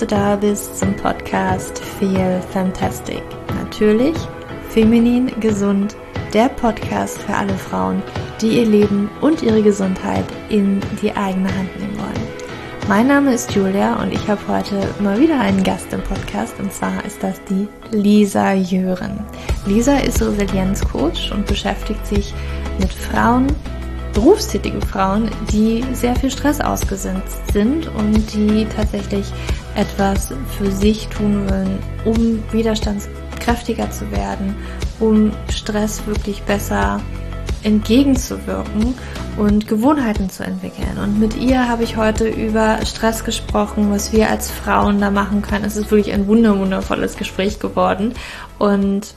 [0.00, 3.22] du da bist zum Podcast Feel Fantastic.
[3.54, 4.16] Natürlich
[4.70, 5.94] feminin, gesund,
[6.32, 8.02] der Podcast für alle Frauen,
[8.40, 12.28] die ihr Leben und ihre Gesundheit in die eigene Hand nehmen wollen.
[12.88, 16.72] Mein Name ist Julia und ich habe heute mal wieder einen Gast im Podcast und
[16.72, 19.22] zwar ist das die Lisa Jören.
[19.66, 22.32] Lisa ist Resilienzcoach und beschäftigt sich
[22.78, 23.48] mit Frauen,
[24.14, 29.26] berufstätige Frauen, die sehr viel Stress ausgesetzt sind und die tatsächlich
[29.74, 34.54] etwas für sich tun wollen, um widerstandskräftiger zu werden,
[34.98, 37.00] um Stress wirklich besser
[37.62, 38.94] entgegenzuwirken
[39.36, 40.98] und Gewohnheiten zu entwickeln.
[41.02, 45.42] Und mit ihr habe ich heute über Stress gesprochen, was wir als Frauen da machen
[45.42, 45.64] können.
[45.64, 48.14] Es ist wirklich ein wunderwundervolles Gespräch geworden.
[48.58, 49.14] Und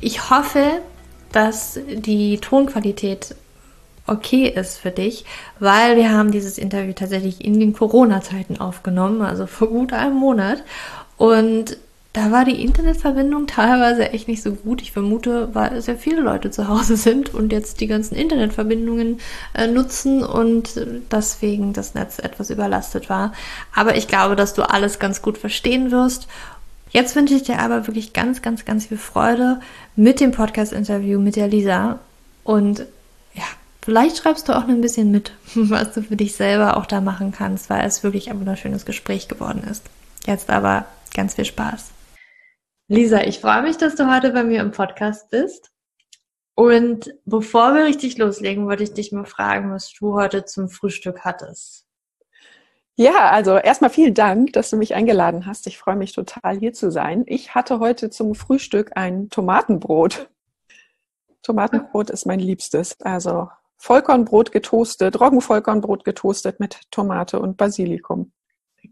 [0.00, 0.80] ich hoffe,
[1.32, 3.34] dass die Tonqualität
[4.06, 5.24] okay ist für dich,
[5.58, 10.62] weil wir haben dieses Interview tatsächlich in den Corona-Zeiten aufgenommen, also vor gut einem Monat.
[11.16, 11.76] Und
[12.12, 14.82] da war die Internetverbindung teilweise echt nicht so gut.
[14.82, 19.20] Ich vermute, weil sehr viele Leute zu Hause sind und jetzt die ganzen Internetverbindungen
[19.54, 20.74] äh, nutzen und
[21.10, 23.32] deswegen das Netz etwas überlastet war.
[23.74, 26.28] Aber ich glaube, dass du alles ganz gut verstehen wirst.
[26.90, 29.60] Jetzt wünsche ich dir aber wirklich ganz, ganz, ganz viel Freude
[29.96, 31.98] mit dem Podcast-Interview mit der Lisa
[32.44, 32.84] und
[33.84, 37.32] Vielleicht schreibst du auch ein bisschen mit, was du für dich selber auch da machen
[37.32, 39.84] kannst, weil es wirklich ein wunderschönes Gespräch geworden ist.
[40.24, 41.90] Jetzt aber ganz viel Spaß.
[42.88, 45.70] Lisa, ich freue mich, dass du heute bei mir im Podcast bist.
[46.54, 51.20] Und bevor wir richtig loslegen, wollte ich dich mal fragen, was du heute zum Frühstück
[51.24, 51.86] hattest.
[52.94, 55.66] Ja, also erstmal vielen Dank, dass du mich eingeladen hast.
[55.66, 57.24] Ich freue mich total hier zu sein.
[57.26, 60.28] Ich hatte heute zum Frühstück ein Tomatenbrot.
[61.42, 63.00] Tomatenbrot ist mein Liebstes.
[63.00, 63.48] Also
[63.82, 68.30] Vollkornbrot getoastet, Roggenvollkornbrot getoastet mit Tomate und Basilikum.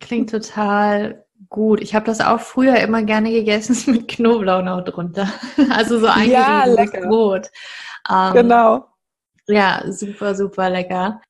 [0.00, 1.80] Klingt total gut.
[1.80, 5.28] Ich habe das auch früher immer gerne gegessen mit Knoblauch noch drunter.
[5.70, 6.66] Also so ein ja,
[7.06, 7.50] Brot.
[8.10, 8.84] Ähm, genau.
[9.46, 11.20] Ja, super, super lecker.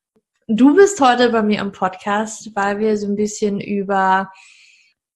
[0.49, 4.33] Du bist heute bei mir im Podcast, weil wir so ein bisschen über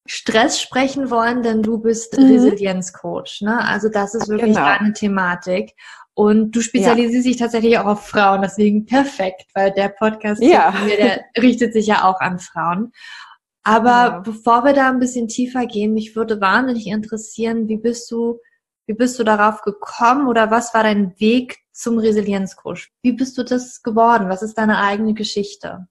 [0.06, 2.26] Stress sprechen wollen, denn du bist mhm.
[2.26, 3.40] Resilienzcoach.
[3.40, 3.66] Ne?
[3.66, 4.66] Also das ist wirklich genau.
[4.66, 5.72] deine Thematik.
[6.14, 7.30] Und du spezialisierst ja.
[7.32, 10.72] dich tatsächlich auch auf Frauen, deswegen perfekt, weil der Podcast ja.
[10.84, 12.92] mir, der richtet sich ja auch an Frauen.
[13.64, 14.20] Aber ja.
[14.20, 18.38] bevor wir da ein bisschen tiefer gehen, mich würde wahnsinnig interessieren, wie bist du,
[18.86, 22.90] wie bist du darauf gekommen oder was war dein Weg zum Resilienzcoach?
[23.02, 24.28] Wie bist du das geworden?
[24.28, 25.88] Was ist deine eigene Geschichte?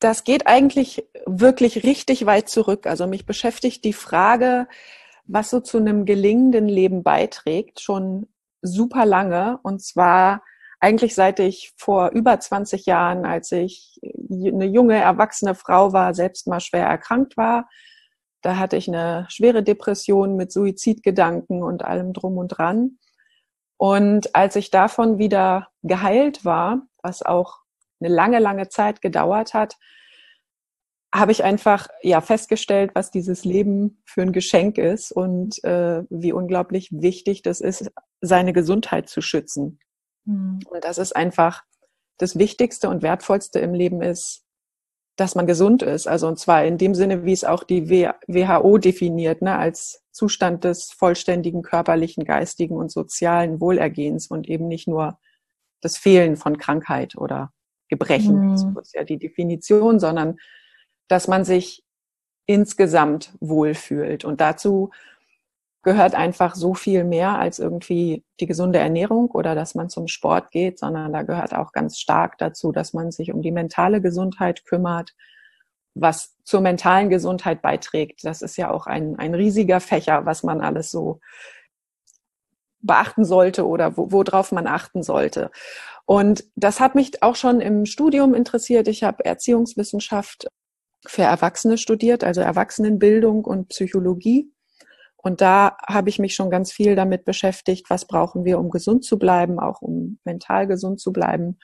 [0.00, 2.86] Das geht eigentlich wirklich richtig weit zurück.
[2.86, 4.66] Also mich beschäftigt die Frage,
[5.26, 8.26] was so zu einem gelingenden Leben beiträgt, schon
[8.62, 9.58] super lange.
[9.62, 10.42] Und zwar
[10.80, 16.46] eigentlich seit ich vor über 20 Jahren, als ich eine junge, erwachsene Frau war, selbst
[16.46, 17.68] mal schwer erkrankt war.
[18.42, 22.98] Da hatte ich eine schwere Depression mit Suizidgedanken und allem drum und dran.
[23.76, 27.60] Und als ich davon wieder geheilt war, was auch
[28.00, 29.76] eine lange, lange Zeit gedauert hat,
[31.14, 36.32] habe ich einfach ja festgestellt, was dieses Leben für ein Geschenk ist und äh, wie
[36.32, 39.78] unglaublich wichtig das ist, seine Gesundheit zu schützen.
[40.24, 40.60] Mhm.
[40.68, 41.62] Und das ist einfach
[42.18, 44.44] das Wichtigste und Wertvollste im Leben ist,
[45.16, 46.06] dass man gesund ist.
[46.06, 50.64] Also und zwar in dem Sinne, wie es auch die WHO definiert, ne, als Zustand
[50.64, 55.18] des vollständigen körperlichen, geistigen und sozialen Wohlergehens und eben nicht nur
[55.80, 57.52] das Fehlen von Krankheit oder
[57.88, 58.50] Gebrechen.
[58.50, 58.56] Mhm.
[58.56, 60.38] So ist ja die Definition, sondern
[61.08, 61.84] dass man sich
[62.46, 64.24] insgesamt wohlfühlt.
[64.24, 64.90] Und dazu
[65.82, 70.50] gehört einfach so viel mehr als irgendwie die gesunde Ernährung oder dass man zum Sport
[70.50, 74.64] geht, sondern da gehört auch ganz stark dazu, dass man sich um die mentale Gesundheit
[74.64, 75.14] kümmert,
[75.94, 78.24] was zur mentalen Gesundheit beiträgt.
[78.24, 81.20] Das ist ja auch ein, ein riesiger Fächer, was man alles so
[82.80, 85.50] beachten sollte oder wo, worauf man achten sollte.
[86.06, 88.88] Und das hat mich auch schon im Studium interessiert.
[88.88, 90.48] Ich habe Erziehungswissenschaft
[91.06, 94.52] für Erwachsene studiert, also Erwachsenenbildung und Psychologie.
[95.16, 99.04] Und da habe ich mich schon ganz viel damit beschäftigt, was brauchen wir, um gesund
[99.04, 101.58] zu bleiben, auch um mental gesund zu bleiben.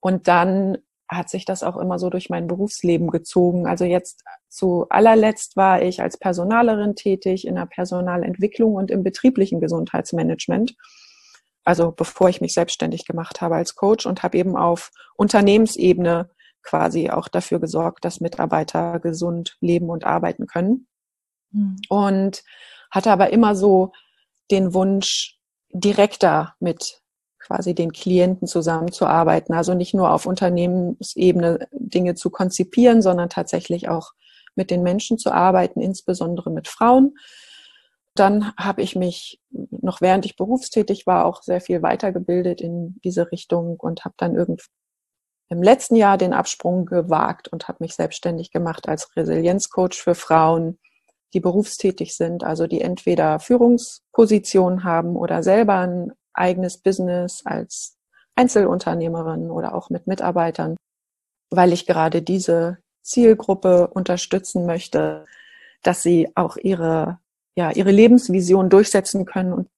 [0.00, 0.78] Und dann
[1.08, 3.66] hat sich das auch immer so durch mein Berufsleben gezogen.
[3.66, 9.60] Also jetzt zu allerletzt war ich als Personalerin tätig in der Personalentwicklung und im betrieblichen
[9.60, 10.74] Gesundheitsmanagement.
[11.64, 16.30] Also bevor ich mich selbstständig gemacht habe als Coach und habe eben auf Unternehmensebene
[16.64, 20.88] quasi auch dafür gesorgt, dass Mitarbeiter gesund leben und arbeiten können.
[21.52, 21.76] Mhm.
[21.88, 22.42] Und
[22.90, 23.92] hatte aber immer so
[24.50, 25.38] den Wunsch,
[25.76, 27.00] direkter mit
[27.38, 29.54] quasi den Klienten zusammenzuarbeiten.
[29.54, 34.12] Also nicht nur auf Unternehmensebene Dinge zu konzipieren, sondern tatsächlich auch
[34.54, 37.14] mit den Menschen zu arbeiten, insbesondere mit Frauen.
[38.14, 43.30] Dann habe ich mich noch während ich berufstätig war auch sehr viel weitergebildet in diese
[43.32, 44.62] Richtung und habe dann irgend
[45.54, 50.78] im letzten Jahr den Absprung gewagt und habe mich selbstständig gemacht als Resilienzcoach für Frauen,
[51.32, 57.96] die berufstätig sind, also die entweder Führungspositionen haben oder selber ein eigenes Business als
[58.34, 60.76] Einzelunternehmerin oder auch mit Mitarbeitern,
[61.50, 65.24] weil ich gerade diese Zielgruppe unterstützen möchte,
[65.82, 67.18] dass sie auch ihre,
[67.56, 69.68] ja, ihre Lebensvision durchsetzen können und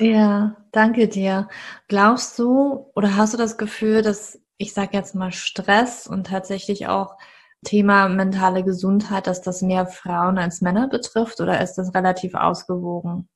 [0.00, 1.48] ja, danke dir.
[1.86, 6.86] Glaubst du oder hast du das Gefühl, dass ich sage jetzt mal Stress und tatsächlich
[6.86, 7.16] auch
[7.64, 13.28] Thema mentale Gesundheit, dass das mehr Frauen als Männer betrifft oder ist das relativ ausgewogen?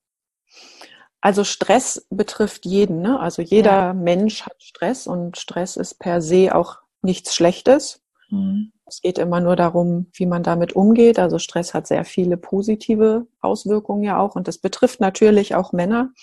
[1.21, 3.19] Also Stress betrifft jeden, ne?
[3.19, 3.93] Also jeder ja.
[3.93, 8.01] Mensch hat Stress und Stress ist per se auch nichts Schlechtes.
[8.29, 8.71] Mhm.
[8.85, 11.19] Es geht immer nur darum, wie man damit umgeht.
[11.19, 16.13] Also Stress hat sehr viele positive Auswirkungen ja auch und das betrifft natürlich auch Männer.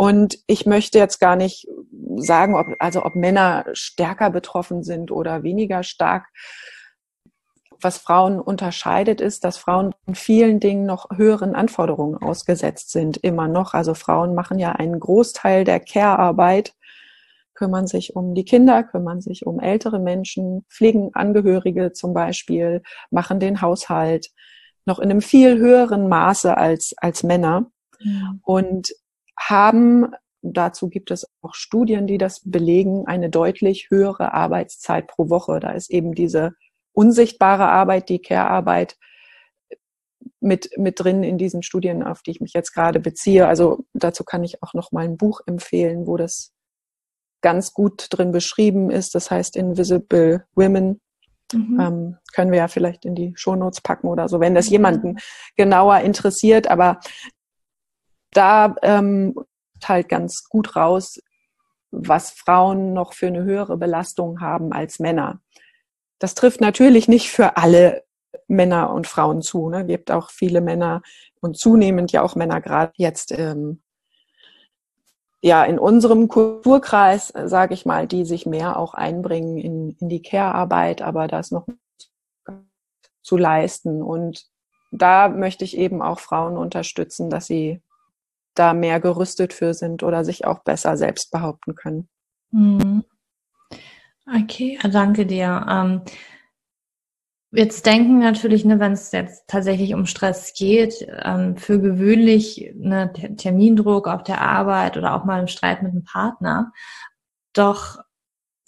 [0.00, 1.66] Und ich möchte jetzt gar nicht
[2.18, 6.28] sagen, ob, also ob Männer stärker betroffen sind oder weniger stark.
[7.80, 13.48] Was Frauen unterscheidet, ist, dass Frauen in vielen Dingen noch höheren Anforderungen ausgesetzt sind, immer
[13.48, 13.74] noch.
[13.74, 16.74] Also Frauen machen ja einen Großteil der Care-Arbeit,
[17.54, 23.40] kümmern sich um die Kinder, kümmern sich um ältere Menschen, pflegen Angehörige zum Beispiel, machen
[23.40, 24.30] den Haushalt
[24.84, 27.66] noch in einem viel höheren Maße als, als Männer.
[28.42, 28.92] Und
[29.38, 30.12] haben,
[30.42, 35.60] dazu gibt es auch Studien, die das belegen, eine deutlich höhere Arbeitszeit pro Woche.
[35.60, 36.52] Da ist eben diese
[36.92, 38.96] unsichtbare Arbeit, die Care-Arbeit
[40.40, 43.46] mit, mit drin in diesen Studien, auf die ich mich jetzt gerade beziehe.
[43.46, 46.52] Also dazu kann ich auch noch mal ein Buch empfehlen, wo das
[47.40, 49.14] ganz gut drin beschrieben ist.
[49.14, 51.00] Das heißt Invisible Women.
[51.52, 51.80] Mhm.
[51.80, 55.18] Ähm, können wir ja vielleicht in die Shownotes packen oder so, wenn das jemanden
[55.56, 56.68] genauer interessiert.
[56.68, 57.00] Aber
[58.32, 59.34] da ähm,
[59.84, 61.20] halt ganz gut raus,
[61.90, 65.40] was Frauen noch für eine höhere Belastung haben als Männer.
[66.18, 68.04] Das trifft natürlich nicht für alle
[68.46, 69.68] Männer und Frauen zu.
[69.68, 69.82] Ne?
[69.82, 71.02] Es gibt auch viele Männer
[71.40, 73.82] und zunehmend ja auch Männer gerade jetzt ähm,
[75.40, 80.22] ja in unserem Kulturkreis, sage ich mal, die sich mehr auch einbringen in, in die
[80.22, 81.66] Care-Arbeit, aber das noch
[83.22, 84.02] zu leisten.
[84.02, 84.46] Und
[84.90, 87.82] da möchte ich eben auch Frauen unterstützen, dass sie
[88.58, 92.08] da mehr gerüstet für sind oder sich auch besser selbst behaupten können.
[92.50, 93.04] Mhm.
[94.26, 95.64] Okay, danke dir.
[95.68, 96.02] Ähm,
[97.50, 103.12] jetzt denken natürlich, ne, wenn es jetzt tatsächlich um Stress geht, ähm, für gewöhnlich ne,
[103.36, 106.72] Termindruck auf der Arbeit oder auch mal im Streit mit einem Partner.
[107.54, 107.98] Doch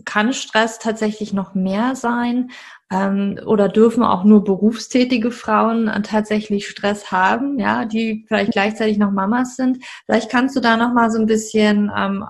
[0.05, 2.51] kann Stress tatsächlich noch mehr sein?
[2.93, 8.99] Ähm, oder dürfen auch nur berufstätige Frauen äh, tatsächlich Stress haben, ja, die vielleicht gleichzeitig
[8.99, 9.85] noch Mamas sind?
[10.07, 12.25] Vielleicht kannst du da noch mal so ein bisschen ähm,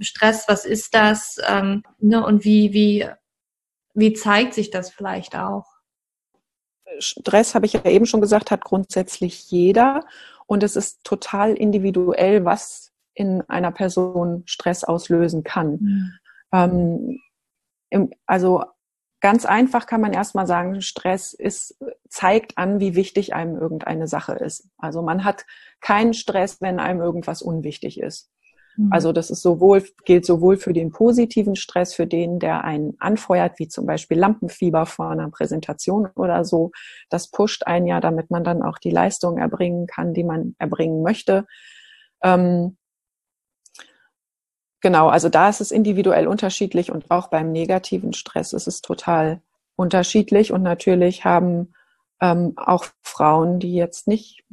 [0.00, 1.36] Stress, was ist das?
[1.46, 3.06] Ähm, ne, und wie, wie,
[3.92, 5.66] wie zeigt sich das vielleicht auch?
[6.98, 10.04] Stress, habe ich ja eben schon gesagt, hat grundsätzlich jeder.
[10.46, 15.70] Und es ist total individuell, was in einer Person Stress auslösen kann.
[16.50, 17.18] Mhm.
[17.92, 18.64] Ähm, also
[19.24, 21.78] ganz einfach kann man erstmal sagen, Stress ist,
[22.10, 24.68] zeigt an, wie wichtig einem irgendeine Sache ist.
[24.76, 25.46] Also man hat
[25.80, 28.30] keinen Stress, wenn einem irgendwas unwichtig ist.
[28.76, 28.92] Mhm.
[28.92, 33.58] Also das ist sowohl, gilt sowohl für den positiven Stress, für den, der einen anfeuert,
[33.58, 36.72] wie zum Beispiel Lampenfieber vor einer Präsentation oder so.
[37.08, 41.02] Das pusht einen ja, damit man dann auch die Leistung erbringen kann, die man erbringen
[41.02, 41.46] möchte.
[42.22, 42.76] Ähm,
[44.84, 49.40] Genau, also da ist es individuell unterschiedlich und auch beim negativen Stress ist es total
[49.76, 50.52] unterschiedlich.
[50.52, 51.72] Und natürlich haben
[52.20, 54.44] ähm, auch Frauen, die jetzt nicht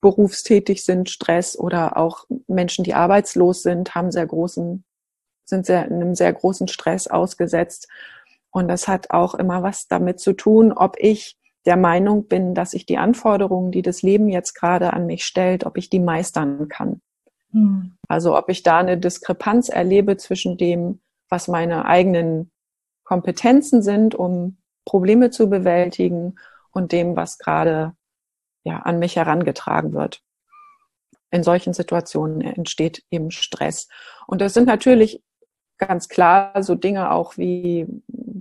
[0.00, 4.84] berufstätig sind, Stress oder auch Menschen, die arbeitslos sind, haben sehr großen,
[5.46, 7.88] sind sehr, einem sehr großen Stress ausgesetzt.
[8.52, 11.36] Und das hat auch immer was damit zu tun, ob ich
[11.66, 15.66] der Meinung bin, dass ich die Anforderungen, die das Leben jetzt gerade an mich stellt,
[15.66, 17.00] ob ich die meistern kann.
[17.52, 17.96] Hm.
[18.08, 22.50] Also ob ich da eine Diskrepanz erlebe zwischen dem, was meine eigenen
[23.04, 26.36] Kompetenzen sind, um Probleme zu bewältigen
[26.72, 27.94] und dem, was gerade
[28.64, 30.22] ja, an mich herangetragen wird.
[31.30, 33.88] In solchen Situationen entsteht eben Stress.
[34.26, 35.22] Und das sind natürlich
[35.78, 37.86] ganz klar so Dinge auch wie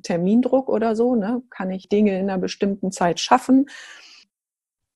[0.03, 1.15] Termindruck oder so.
[1.15, 1.41] Ne?
[1.49, 3.67] Kann ich Dinge in einer bestimmten Zeit schaffen?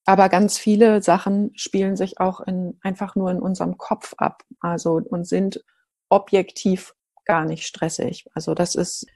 [0.06, 5.02] Aber ganz viele Sachen spielen sich auch in, einfach nur in unserem Kopf ab, also
[5.04, 5.64] und sind
[6.10, 6.94] objektiv
[7.26, 8.28] gar nicht stressig.
[8.34, 9.08] Also das ist,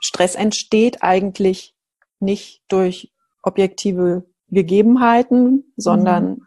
[0.00, 1.76] Stress entsteht eigentlich
[2.18, 6.46] nicht durch objektive Gegebenheiten, sondern mhm.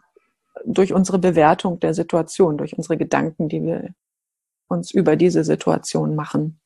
[0.64, 3.94] durch unsere Bewertung der Situation, durch unsere Gedanken, die wir
[4.66, 6.60] uns über diese Situation machen.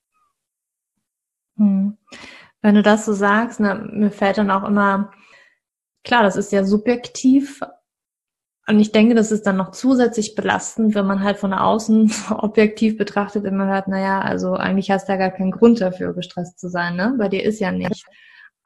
[1.57, 1.99] Hm.
[2.63, 5.13] Wenn du das so sagst, ne, mir fällt dann auch immer,
[6.09, 7.61] klar, das ist ja subjektiv,
[8.69, 12.99] und ich denke, das ist dann noch zusätzlich belastend, wenn man halt von außen objektiv
[12.99, 16.61] betrachtet, wenn man hört, naja, also eigentlich hast du ja gar keinen Grund dafür, gestresst
[16.61, 17.15] zu sein, ne?
[17.19, 18.05] Bei dir ist ja nicht.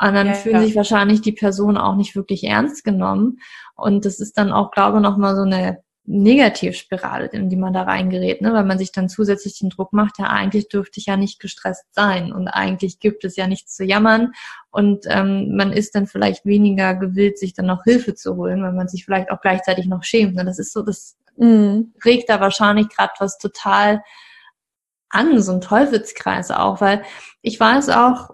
[0.01, 0.63] Und dann ja, fühlen ja.
[0.63, 3.39] sich wahrscheinlich die Personen auch nicht wirklich ernst genommen.
[3.77, 7.83] Und das ist dann auch, glaube ich, nochmal so eine Negativspirale, in die man da
[7.83, 8.53] reingerät, ne?
[8.53, 11.87] weil man sich dann zusätzlich den Druck macht, ja, eigentlich dürfte ich ja nicht gestresst
[11.95, 14.33] sein und eigentlich gibt es ja nichts zu jammern
[14.71, 18.73] und ähm, man ist dann vielleicht weniger gewillt, sich dann noch Hilfe zu holen, weil
[18.73, 20.35] man sich vielleicht auch gleichzeitig noch schämt.
[20.35, 20.45] Ne?
[20.45, 21.95] Das ist so, das mhm.
[22.05, 24.03] regt da wahrscheinlich gerade was total
[25.09, 27.03] an, so ein Teufelskreis auch, weil
[27.43, 28.31] ich weiß auch,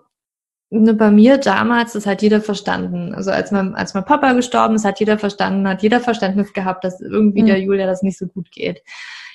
[0.70, 3.14] Ne, bei mir damals, das hat jeder verstanden.
[3.14, 6.84] Also als mein, als mein Papa gestorben ist, hat jeder verstanden, hat jeder Verständnis gehabt,
[6.84, 7.46] dass irgendwie mhm.
[7.46, 8.82] der Julia das nicht so gut geht.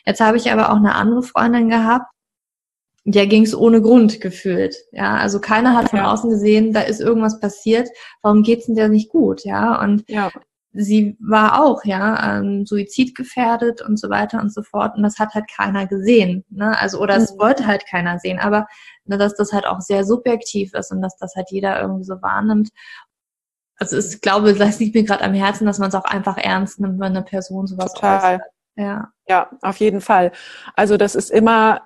[0.05, 2.05] Jetzt habe ich aber auch eine andere Freundin gehabt,
[3.05, 4.75] der ging es ohne Grund gefühlt.
[4.91, 6.11] Ja, also keiner hat von ja.
[6.11, 7.89] außen gesehen, da ist irgendwas passiert.
[8.21, 9.43] Warum geht's denn der nicht gut?
[9.43, 10.31] Ja, und ja
[10.73, 15.33] sie war auch ja ähm, suizidgefährdet und so weiter und so fort und das hat
[15.33, 16.77] halt keiner gesehen ne?
[16.79, 17.39] also oder es mhm.
[17.39, 18.67] wollte halt keiner sehen aber
[19.05, 22.21] ne, dass das halt auch sehr subjektiv ist und dass das halt jeder irgendwie so
[22.21, 22.69] wahrnimmt
[23.77, 26.79] also ich glaube das liegt mir gerade am Herzen dass man es auch einfach ernst
[26.79, 28.35] nimmt wenn eine Person sowas Total.
[28.35, 28.51] Äußert.
[28.75, 30.31] ja ja auf jeden Fall
[30.75, 31.81] also das ist immer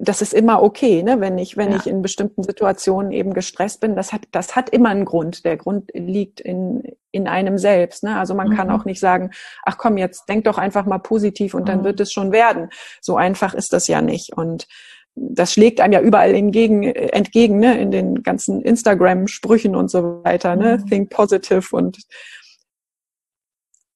[0.00, 1.20] das ist immer okay, ne?
[1.20, 1.78] wenn ich, wenn ja.
[1.78, 3.96] ich in bestimmten Situationen eben gestresst bin.
[3.96, 5.44] Das hat, das hat immer einen Grund.
[5.44, 8.04] Der Grund liegt in, in einem selbst.
[8.04, 8.18] Ne?
[8.18, 8.56] Also man mhm.
[8.56, 9.30] kann auch nicht sagen,
[9.64, 11.66] ach komm, jetzt denk doch einfach mal positiv und mhm.
[11.66, 12.70] dann wird es schon werden.
[13.00, 14.36] So einfach ist das ja nicht.
[14.36, 14.66] Und
[15.14, 17.80] das schlägt einem ja überall entgegen, entgegen ne?
[17.80, 20.54] in den ganzen Instagram-Sprüchen und so weiter.
[20.54, 20.78] Ne?
[20.78, 20.86] Mhm.
[20.86, 21.98] Think positive und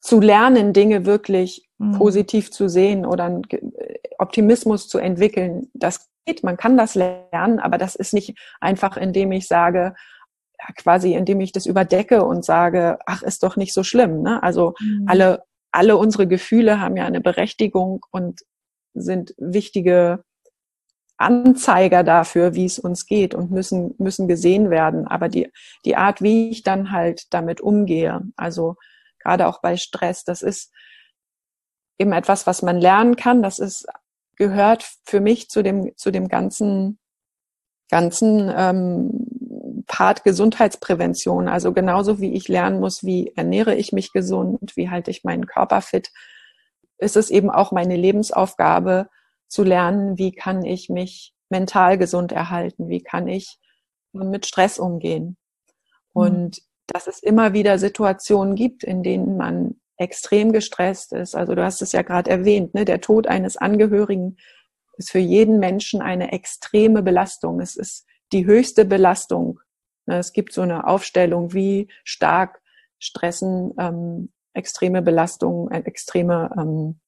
[0.02, 1.92] zu lernen, Dinge wirklich mhm.
[1.92, 3.42] positiv zu sehen oder einen
[4.18, 5.70] Optimismus zu entwickeln.
[5.74, 9.94] Das geht, man kann das lernen, aber das ist nicht einfach, indem ich sage,
[10.58, 14.22] ja, quasi indem ich das überdecke und sage, ach, ist doch nicht so schlimm.
[14.22, 14.42] Ne?
[14.42, 15.06] Also mhm.
[15.06, 18.40] alle, alle unsere Gefühle haben ja eine Berechtigung und
[18.94, 20.24] sind wichtige
[21.16, 25.06] Anzeiger dafür, wie es uns geht und müssen, müssen gesehen werden.
[25.06, 25.48] Aber die,
[25.84, 28.74] die Art, wie ich dann halt damit umgehe, also
[29.22, 30.72] gerade auch bei Stress, das ist
[31.98, 33.42] eben etwas, was man lernen kann.
[33.42, 33.86] Das ist
[34.36, 36.98] gehört für mich zu dem zu dem ganzen
[37.88, 41.48] ganzen ähm, Part Gesundheitsprävention.
[41.48, 45.46] Also genauso wie ich lernen muss, wie ernähre ich mich gesund, wie halte ich meinen
[45.46, 46.10] Körper fit,
[46.98, 49.08] ist es eben auch meine Lebensaufgabe
[49.48, 53.58] zu lernen, wie kann ich mich mental gesund erhalten, wie kann ich
[54.12, 55.36] mit Stress umgehen.
[56.14, 56.22] Mhm.
[56.22, 56.62] Und
[56.92, 61.34] dass es immer wieder Situationen gibt, in denen man extrem gestresst ist.
[61.34, 62.84] Also du hast es ja gerade erwähnt, ne?
[62.84, 64.36] der Tod eines Angehörigen
[64.96, 67.60] ist für jeden Menschen eine extreme Belastung.
[67.60, 69.60] Es ist die höchste Belastung.
[70.06, 70.18] Ne?
[70.18, 72.60] Es gibt so eine Aufstellung, wie stark
[72.98, 77.00] stressen ähm, extreme Belastungen, äh, extreme ähm,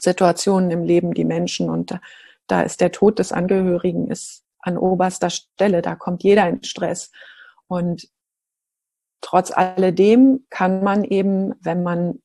[0.00, 1.70] Situationen im Leben die Menschen.
[1.70, 2.00] Und da,
[2.46, 5.82] da ist der Tod des Angehörigen ist an oberster Stelle.
[5.82, 7.10] Da kommt jeder in Stress.
[7.66, 8.08] Und
[9.22, 12.20] trotz alledem kann man eben, wenn man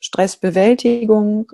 [0.00, 1.50] Stressbewältigung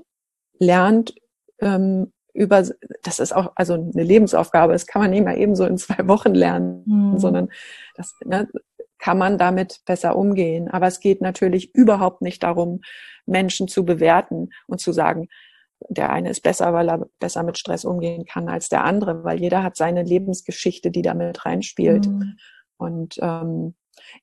[0.58, 1.14] lernt,
[1.60, 2.64] ähm, über,
[3.02, 6.06] das ist auch also eine Lebensaufgabe, das kann man nicht mal eben so in zwei
[6.08, 7.18] Wochen lernen, mhm.
[7.18, 7.48] sondern
[7.94, 8.48] das ne,
[8.98, 10.68] kann man damit besser umgehen.
[10.68, 12.80] Aber es geht natürlich überhaupt nicht darum,
[13.24, 15.28] Menschen zu bewerten und zu sagen,
[15.88, 19.40] der eine ist besser, weil er besser mit Stress umgehen kann als der andere, weil
[19.40, 22.06] jeder hat seine Lebensgeschichte, die damit reinspielt.
[22.06, 22.36] Mhm.
[22.76, 23.74] Und ähm,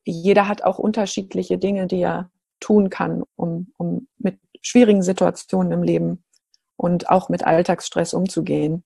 [0.04, 5.84] jeder hat auch unterschiedliche Dinge, die er tun kann, um, um mit schwierigen Situationen im
[5.84, 6.24] Leben
[6.78, 8.84] und auch mit Alltagsstress umzugehen.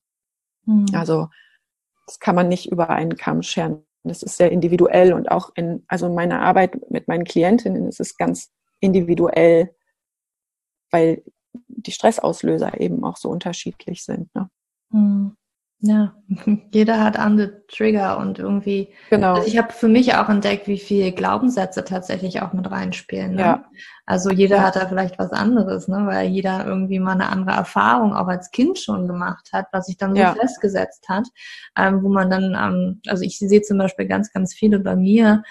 [0.65, 0.87] Mhm.
[0.93, 1.29] Also
[2.07, 3.85] das kann man nicht über einen Kamm scheren.
[4.03, 8.17] Das ist sehr individuell und auch in, also meine Arbeit mit meinen Klientinnen ist es
[8.17, 9.75] ganz individuell,
[10.91, 11.23] weil
[11.67, 14.33] die Stressauslöser eben auch so unterschiedlich sind.
[14.35, 14.49] Ne?
[14.89, 15.35] Mhm.
[15.79, 16.15] Ja,
[16.71, 18.89] jeder hat andere Trigger und irgendwie.
[19.09, 19.35] Genau.
[19.35, 23.35] Also ich habe für mich auch entdeckt, wie viele Glaubenssätze tatsächlich auch mit reinspielen.
[23.35, 23.41] Ne?
[23.41, 23.65] Ja.
[24.05, 24.63] Also jeder ja.
[24.63, 26.05] hat da vielleicht was anderes, ne?
[26.05, 29.97] weil jeder irgendwie mal eine andere Erfahrung auch als Kind schon gemacht hat, was sich
[29.97, 30.33] dann so ja.
[30.33, 31.27] festgesetzt hat,
[31.77, 35.43] ähm, wo man dann, ähm, also ich sehe zum Beispiel ganz, ganz viele bei mir,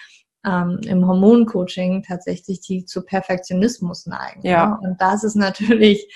[0.46, 4.40] ähm, im Hormoncoaching tatsächlich, die zu Perfektionismus neigen.
[4.42, 4.66] Ja.
[4.66, 4.88] Ne?
[4.88, 6.06] Und das ist natürlich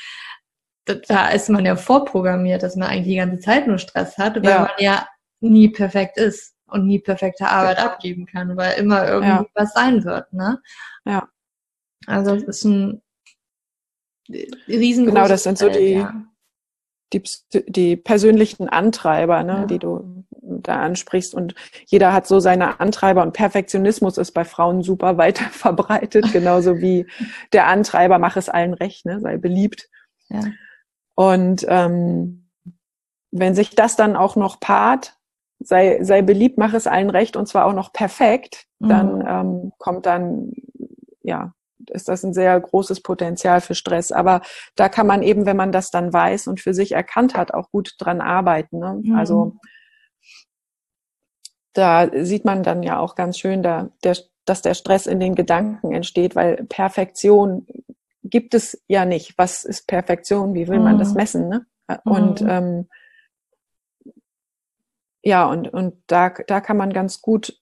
[1.08, 4.50] da ist man ja vorprogrammiert, dass man eigentlich die ganze Zeit nur Stress hat, weil
[4.50, 4.60] ja.
[4.60, 5.08] man ja
[5.40, 6.54] nie perfekt ist.
[6.70, 9.46] und nie perfekte Arbeit abgeben kann, weil immer irgendwie ja.
[9.54, 10.60] was sein wird, ne?
[11.06, 11.28] Ja.
[12.06, 13.02] Also es ist ein
[14.28, 16.14] riesengroßes Genau, das sind so die, ja.
[17.12, 17.22] die,
[17.66, 21.34] die persönlichen Antreiber, ne, die du da ansprichst.
[21.34, 21.54] Und
[21.86, 27.06] jeder hat so seine Antreiber und Perfektionismus ist bei Frauen super weiter verbreitet, genauso wie
[27.52, 29.88] der Antreiber, mach es allen recht, ne, sei beliebt.
[30.28, 30.42] Ja.
[31.18, 32.48] Und ähm,
[33.32, 35.16] wenn sich das dann auch noch paart,
[35.58, 38.88] sei, sei beliebt, mach es allen recht und zwar auch noch perfekt, mhm.
[38.88, 40.52] dann ähm, kommt dann,
[41.22, 41.54] ja,
[41.90, 44.12] ist das ein sehr großes Potenzial für Stress.
[44.12, 44.42] Aber
[44.76, 47.72] da kann man eben, wenn man das dann weiß und für sich erkannt hat, auch
[47.72, 48.78] gut dran arbeiten.
[48.78, 49.00] Ne?
[49.02, 49.16] Mhm.
[49.16, 49.56] Also
[51.72, 55.34] da sieht man dann ja auch ganz schön, da, der, dass der Stress in den
[55.34, 57.66] Gedanken entsteht, weil Perfektion
[58.30, 59.36] gibt es ja nicht.
[59.38, 60.54] Was ist Perfektion?
[60.54, 61.16] Wie will man das mhm.
[61.16, 61.48] messen?
[61.48, 61.66] Ne?
[62.04, 62.48] Und mhm.
[62.48, 62.88] ähm,
[65.22, 67.58] ja, und, und da, da kann man ganz gut,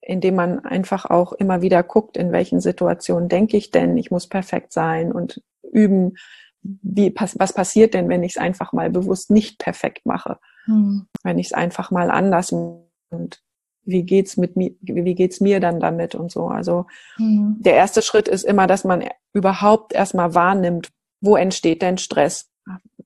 [0.00, 4.28] indem man einfach auch immer wieder guckt, in welchen Situationen denke ich denn, ich muss
[4.28, 6.16] perfekt sein und üben,
[6.62, 10.38] wie, was passiert denn, wenn ich es einfach mal bewusst nicht perfekt mache?
[10.66, 11.06] Mhm.
[11.22, 13.42] Wenn ich es einfach mal anders und
[13.88, 16.46] wie geht's mit mir, wie geht's mir dann damit und so.
[16.48, 17.56] Also mhm.
[17.58, 20.90] der erste Schritt ist immer, dass man überhaupt erstmal wahrnimmt,
[21.20, 22.50] wo entsteht denn Stress?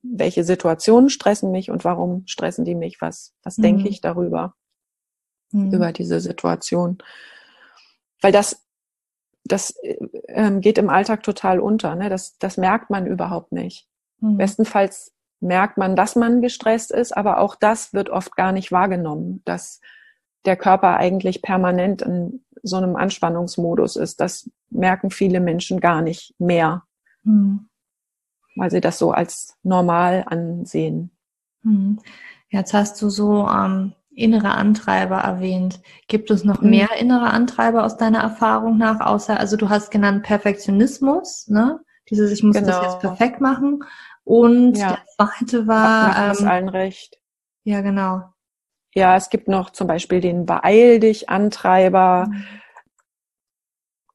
[0.03, 3.01] Welche Situationen stressen mich und warum stressen die mich?
[3.01, 3.63] Was, was mhm.
[3.63, 4.55] denke ich darüber?
[5.53, 5.73] Mhm.
[5.73, 6.99] Über diese Situation.
[8.21, 8.67] Weil das,
[9.45, 9.75] das
[10.27, 11.95] ähm, geht im Alltag total unter.
[11.95, 12.09] Ne?
[12.09, 13.87] Das, das merkt man überhaupt nicht.
[14.19, 14.37] Mhm.
[14.37, 19.43] Bestenfalls merkt man, dass man gestresst ist, aber auch das wird oft gar nicht wahrgenommen,
[19.45, 19.81] dass
[20.45, 24.21] der Körper eigentlich permanent in so einem Anspannungsmodus ist.
[24.21, 26.85] Das merken viele Menschen gar nicht mehr,
[27.25, 27.69] mhm.
[28.57, 31.11] weil sie das so als normal ansehen.
[31.63, 31.99] Mhm.
[32.49, 35.81] Jetzt hast du so ähm, innere Antreiber erwähnt.
[36.07, 36.71] Gibt es noch mhm.
[36.71, 41.81] mehr innere Antreiber aus deiner Erfahrung nach, außer, also du hast genannt Perfektionismus, ne?
[42.11, 42.67] Dieses, ich muss genau.
[42.67, 43.85] das jetzt perfekt machen.
[44.25, 44.97] Und ja.
[44.97, 46.09] der zweite war.
[46.09, 47.19] Macht ähm, allen recht.
[47.65, 48.23] Ja, genau.
[48.95, 52.27] Ja, es gibt noch zum Beispiel den Beeil dich Antreiber.
[52.29, 52.45] Mhm.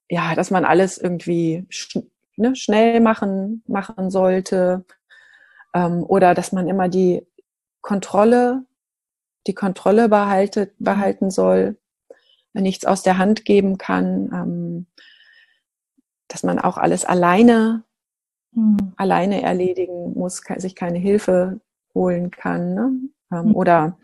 [0.10, 2.00] Ja, dass man alles irgendwie sch
[2.38, 4.86] ne, schnell machen, machen sollte.
[5.74, 7.26] Ähm, oder dass man immer die
[7.82, 8.66] Kontrolle,
[9.48, 10.86] die Kontrolle behaltet, mhm.
[10.86, 11.78] behalten soll,
[12.54, 14.30] nichts aus der Hand geben kann.
[14.34, 14.88] Ähm,
[16.28, 17.84] dass man auch alles alleine,
[18.52, 18.94] mhm.
[18.98, 21.62] alleine erledigen muss, sich keine Hilfe
[21.96, 22.74] holen kann.
[22.76, 22.92] Ne?
[23.32, 23.56] Ähm, mhm.
[23.56, 23.98] Oder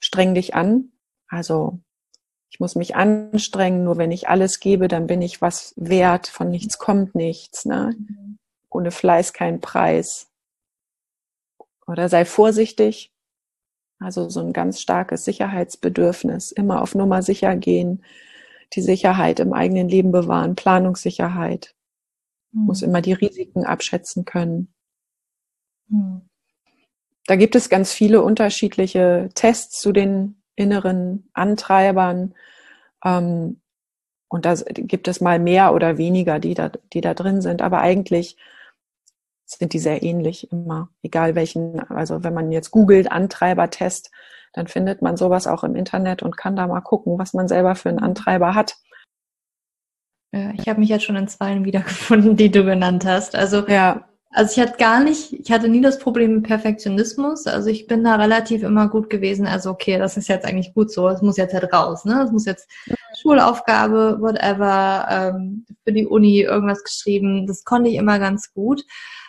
[0.00, 0.92] streng dich an.
[1.28, 1.80] Also
[2.50, 6.48] ich muss mich anstrengen, nur wenn ich alles gebe, dann bin ich was wert, von
[6.48, 7.64] nichts kommt nichts.
[7.64, 7.94] Ne?
[8.70, 10.30] Ohne Fleiß kein Preis.
[11.86, 13.12] Oder sei vorsichtig.
[13.98, 16.52] Also so ein ganz starkes Sicherheitsbedürfnis.
[16.52, 18.04] Immer auf Nummer sicher gehen.
[18.74, 20.54] Die Sicherheit im eigenen Leben bewahren.
[20.54, 21.74] Planungssicherheit.
[22.52, 22.66] Mhm.
[22.66, 24.72] Muss immer die Risiken abschätzen können.
[25.88, 26.27] Mhm.
[27.28, 32.34] Da gibt es ganz viele unterschiedliche Tests zu den inneren Antreibern.
[33.04, 33.60] Ähm,
[34.28, 37.60] und da gibt es mal mehr oder weniger, die da, die da drin sind.
[37.60, 38.38] Aber eigentlich
[39.44, 40.88] sind die sehr ähnlich immer.
[41.02, 44.10] Egal welchen, also wenn man jetzt googelt Antreibertest,
[44.54, 47.74] dann findet man sowas auch im Internet und kann da mal gucken, was man selber
[47.74, 48.78] für einen Antreiber hat.
[50.32, 53.36] ich habe mich jetzt schon in zwei wiedergefunden, die du genannt hast.
[53.36, 54.08] Also ja.
[54.30, 57.46] Also ich hatte gar nicht, ich hatte nie das Problem mit Perfektionismus.
[57.46, 59.46] Also ich bin da relativ immer gut gewesen.
[59.46, 61.08] Also okay, das ist jetzt eigentlich gut so.
[61.08, 62.22] Es muss jetzt halt raus, ne?
[62.22, 62.68] Es muss jetzt
[63.20, 67.46] Schulaufgabe, whatever, ähm, für die Uni irgendwas geschrieben.
[67.46, 68.84] Das konnte ich immer ganz gut.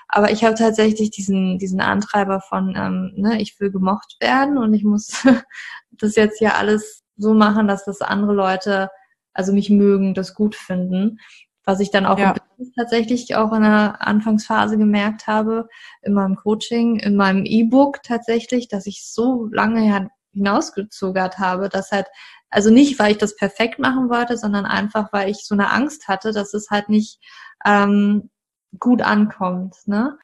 [0.09, 4.73] Aber ich habe tatsächlich diesen, diesen Antreiber von, ähm, ne, ich will gemocht werden und
[4.73, 5.23] ich muss
[5.91, 8.89] das jetzt hier alles so machen, dass das andere Leute,
[9.33, 11.19] also mich mögen, das gut finden
[11.69, 12.33] was ich dann auch ja.
[12.75, 15.69] tatsächlich auch in der Anfangsphase gemerkt habe,
[16.01, 22.07] in meinem Coaching, in meinem E-Book tatsächlich, dass ich so lange hinausgezögert habe, dass halt,
[22.49, 26.07] also nicht, weil ich das perfekt machen wollte, sondern einfach, weil ich so eine Angst
[26.07, 27.19] hatte, dass es halt nicht
[27.63, 28.31] ähm,
[28.79, 29.75] gut ankommt.
[29.85, 30.17] Ne?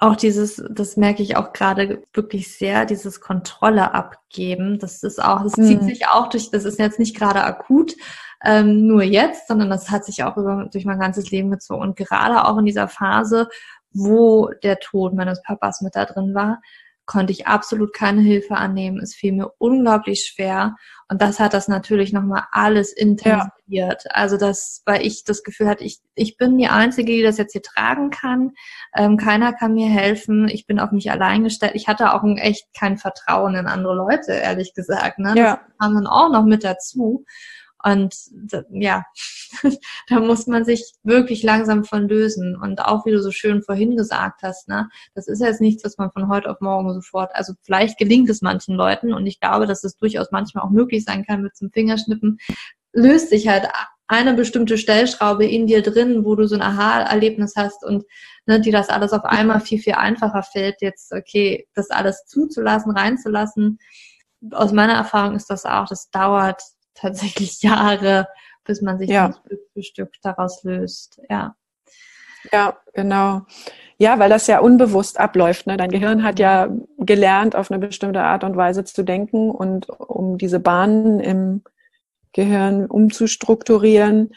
[0.00, 4.78] auch dieses, das merke ich auch gerade wirklich sehr, dieses Kontrolle abgeben.
[4.78, 5.88] Das ist auch, das zieht hm.
[5.88, 7.96] sich auch durch, das ist jetzt nicht gerade akut,
[8.44, 11.82] ähm, nur jetzt, sondern das hat sich auch über, durch mein ganzes Leben gezogen.
[11.82, 13.48] Und gerade auch in dieser Phase,
[13.92, 16.60] wo der Tod meines Papas mit da drin war,
[17.08, 19.00] konnte ich absolut keine Hilfe annehmen.
[19.00, 20.76] Es fiel mir unglaublich schwer.
[21.08, 24.04] Und das hat das natürlich nochmal alles intensiviert.
[24.04, 24.10] Ja.
[24.10, 27.52] Also das, weil ich das Gefühl hatte, ich, ich bin die Einzige, die das jetzt
[27.52, 28.52] hier tragen kann.
[28.94, 30.48] Ähm, keiner kann mir helfen.
[30.48, 31.72] Ich bin auf mich allein gestellt.
[31.74, 35.18] Ich hatte auch echt kein Vertrauen in andere Leute, ehrlich gesagt.
[35.18, 35.32] Ne?
[35.34, 35.62] Ja.
[35.66, 37.24] Das kam dann auch noch mit dazu.
[37.84, 38.14] Und
[38.70, 39.04] ja,
[40.08, 42.56] da muss man sich wirklich langsam von lösen.
[42.56, 45.98] Und auch wie du so schön vorhin gesagt hast, ne, das ist jetzt nichts, was
[45.98, 49.66] man von heute auf morgen sofort, also vielleicht gelingt es manchen Leuten und ich glaube,
[49.66, 52.38] dass es durchaus manchmal auch möglich sein kann mit zum Fingerschnippen,
[52.92, 53.68] löst sich halt
[54.08, 58.04] eine bestimmte Stellschraube in dir drin, wo du so ein Aha-Erlebnis hast und
[58.46, 62.92] ne, die das alles auf einmal viel, viel einfacher fällt, jetzt, okay, das alles zuzulassen,
[62.92, 63.78] reinzulassen.
[64.52, 66.62] Aus meiner Erfahrung ist das auch, das dauert
[66.98, 68.28] tatsächlich Jahre,
[68.64, 69.32] bis man sich ja.
[69.32, 71.20] Stück für Stück daraus löst.
[71.28, 71.56] Ja.
[72.52, 73.42] Ja, genau.
[73.98, 75.66] Ja, weil das ja unbewusst abläuft.
[75.66, 75.76] Ne?
[75.76, 80.38] Dein Gehirn hat ja gelernt, auf eine bestimmte Art und Weise zu denken und um
[80.38, 81.62] diese Bahnen im
[82.32, 84.34] Gehirn umzustrukturieren.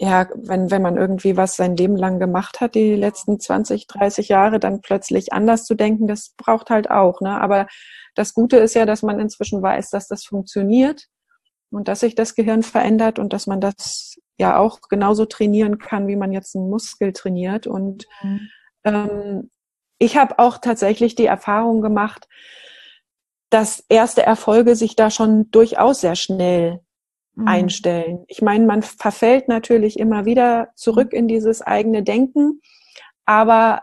[0.00, 4.28] Ja, wenn, wenn man irgendwie was sein Leben lang gemacht hat, die letzten 20, 30
[4.28, 7.20] Jahre, dann plötzlich anders zu denken, das braucht halt auch.
[7.20, 7.38] Ne?
[7.40, 7.66] Aber
[8.14, 11.08] das Gute ist ja, dass man inzwischen weiß, dass das funktioniert
[11.70, 16.06] und dass sich das Gehirn verändert und dass man das ja auch genauso trainieren kann,
[16.08, 17.66] wie man jetzt einen Muskel trainiert.
[17.66, 18.48] Und mhm.
[18.84, 19.50] ähm,
[19.98, 22.28] ich habe auch tatsächlich die Erfahrung gemacht,
[23.50, 26.80] dass erste Erfolge sich da schon durchaus sehr schnell
[27.34, 27.48] mhm.
[27.48, 28.24] einstellen.
[28.28, 32.60] Ich meine, man verfällt natürlich immer wieder zurück in dieses eigene Denken,
[33.24, 33.82] aber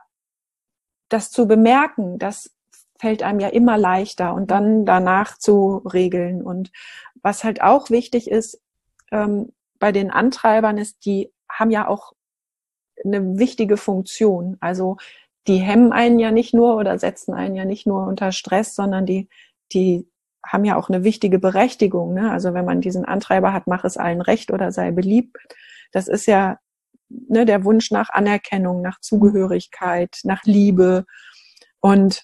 [1.10, 2.55] das zu bemerken, das
[3.06, 6.41] fällt einem ja immer leichter und dann danach zu regeln.
[6.41, 6.72] Und
[7.22, 8.60] was halt auch wichtig ist
[9.12, 12.13] ähm, bei den Antreibern ist, die haben ja auch
[13.04, 14.58] eine wichtige Funktion.
[14.60, 14.98] Also
[15.46, 19.06] die hemmen einen ja nicht nur oder setzen einen ja nicht nur unter Stress, sondern
[19.06, 19.30] die,
[19.72, 20.10] die
[20.44, 22.15] haben ja auch eine wichtige Berechtigung.
[22.15, 22.32] Ne?
[22.32, 25.38] Also wenn man diesen Antreiber hat, mach es allen recht oder sei beliebt.
[25.91, 26.58] Das ist ja
[27.10, 31.06] ne, der Wunsch nach Anerkennung, nach Zugehörigkeit, nach Liebe.
[31.82, 32.24] Und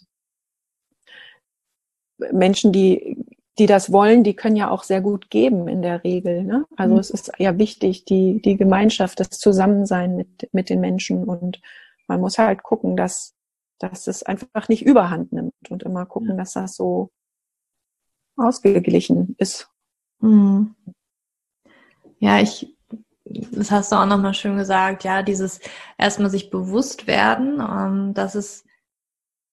[2.31, 3.17] Menschen, die
[3.59, 6.43] die das wollen, die können ja auch sehr gut geben in der Regel.
[6.43, 6.65] Ne?
[6.77, 6.99] Also mhm.
[6.99, 11.61] es ist ja wichtig, die, die Gemeinschaft, das Zusammensein mit, mit den Menschen und
[12.07, 13.35] man muss halt gucken, dass,
[13.77, 17.11] dass es einfach nicht überhand nimmt und immer gucken, dass das so
[18.37, 19.69] ausgeglichen ist.
[20.21, 20.75] Mhm.
[22.19, 22.75] Ja, ich,
[23.25, 25.59] das hast du auch nochmal schön gesagt, ja, dieses
[25.97, 28.65] erstmal sich bewusst werden, ähm, dass es,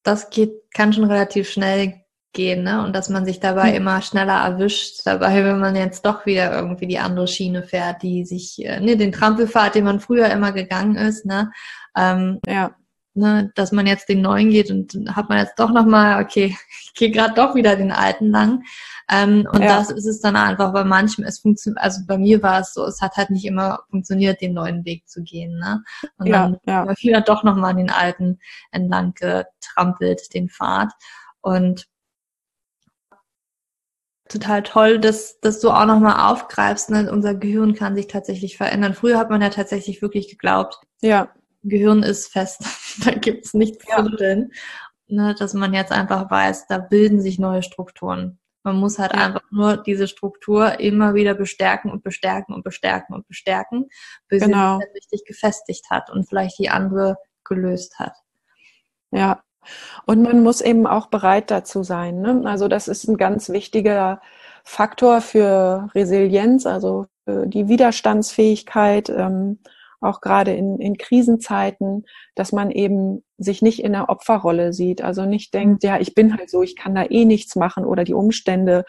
[0.03, 2.05] das geht, kann schon relativ schnell
[2.39, 2.85] gehen, ne?
[2.85, 3.77] Und dass man sich dabei mhm.
[3.79, 8.25] immer schneller erwischt, dabei, wenn man jetzt doch wieder irgendwie die andere Schiene fährt, die
[8.25, 11.51] sich, äh, ne, den Trampelpfad, den man früher immer gegangen ist, ne?
[11.97, 12.71] Ähm, ja.
[13.15, 16.95] Ne, dass man jetzt den neuen geht und hat man jetzt doch nochmal, okay, ich
[16.95, 18.63] gehe gerade doch wieder den alten lang.
[19.11, 19.79] Ähm, und ja.
[19.79, 22.85] das ist es dann einfach, weil manchmal es funktioniert, also bei mir war es so,
[22.85, 25.59] es hat halt nicht immer funktioniert, den neuen Weg zu gehen.
[25.59, 25.83] Ne?
[26.19, 26.87] Und ja, dann ja.
[26.87, 28.39] war wieder doch nochmal den alten
[28.71, 30.93] entlang getrampelt, den Pfad.
[31.41, 31.89] Und
[34.29, 36.91] total toll, dass, dass du auch nochmal aufgreifst.
[36.91, 37.11] Ne?
[37.11, 38.95] Unser Gehirn kann sich tatsächlich verändern.
[38.95, 41.29] Früher hat man ja tatsächlich wirklich geglaubt, ja.
[41.63, 42.63] Gehirn ist fest,
[43.05, 43.97] da gibt's nichts ja.
[43.97, 44.53] zu rütteln.
[45.07, 45.35] Ne?
[45.39, 48.39] Dass man jetzt einfach weiß, da bilden sich neue Strukturen.
[48.63, 49.27] Man muss halt ja.
[49.27, 53.89] einfach nur diese Struktur immer wieder bestärken und bestärken und bestärken und bestärken,
[54.29, 54.79] bis genau.
[54.79, 58.13] sie sich richtig gefestigt hat und vielleicht die andere gelöst hat.
[59.11, 59.43] Ja,
[60.07, 62.21] und man muss eben auch bereit dazu sein.
[62.21, 62.43] Ne?
[62.45, 64.21] Also das ist ein ganz wichtiger
[64.65, 69.59] Faktor für Resilienz, also für die Widerstandsfähigkeit, ähm,
[70.01, 72.05] auch gerade in, in Krisenzeiten,
[72.35, 75.03] dass man eben sich nicht in der Opferrolle sieht.
[75.03, 78.05] Also nicht denkt, ja, ich bin halt so, ich kann da eh nichts machen oder
[78.05, 78.85] die Umstände,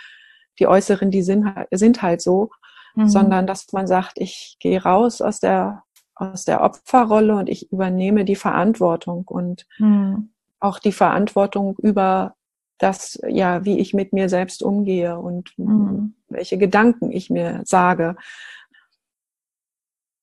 [0.59, 2.51] die äußeren, die sind, sind halt so,
[2.95, 3.09] mhm.
[3.09, 5.83] sondern dass man sagt, ich gehe raus aus der,
[6.15, 12.35] aus der Opferrolle und ich übernehme die Verantwortung und mhm auch die Verantwortung über
[12.77, 16.15] das, ja, wie ich mit mir selbst umgehe und mhm.
[16.29, 18.15] welche Gedanken ich mir sage.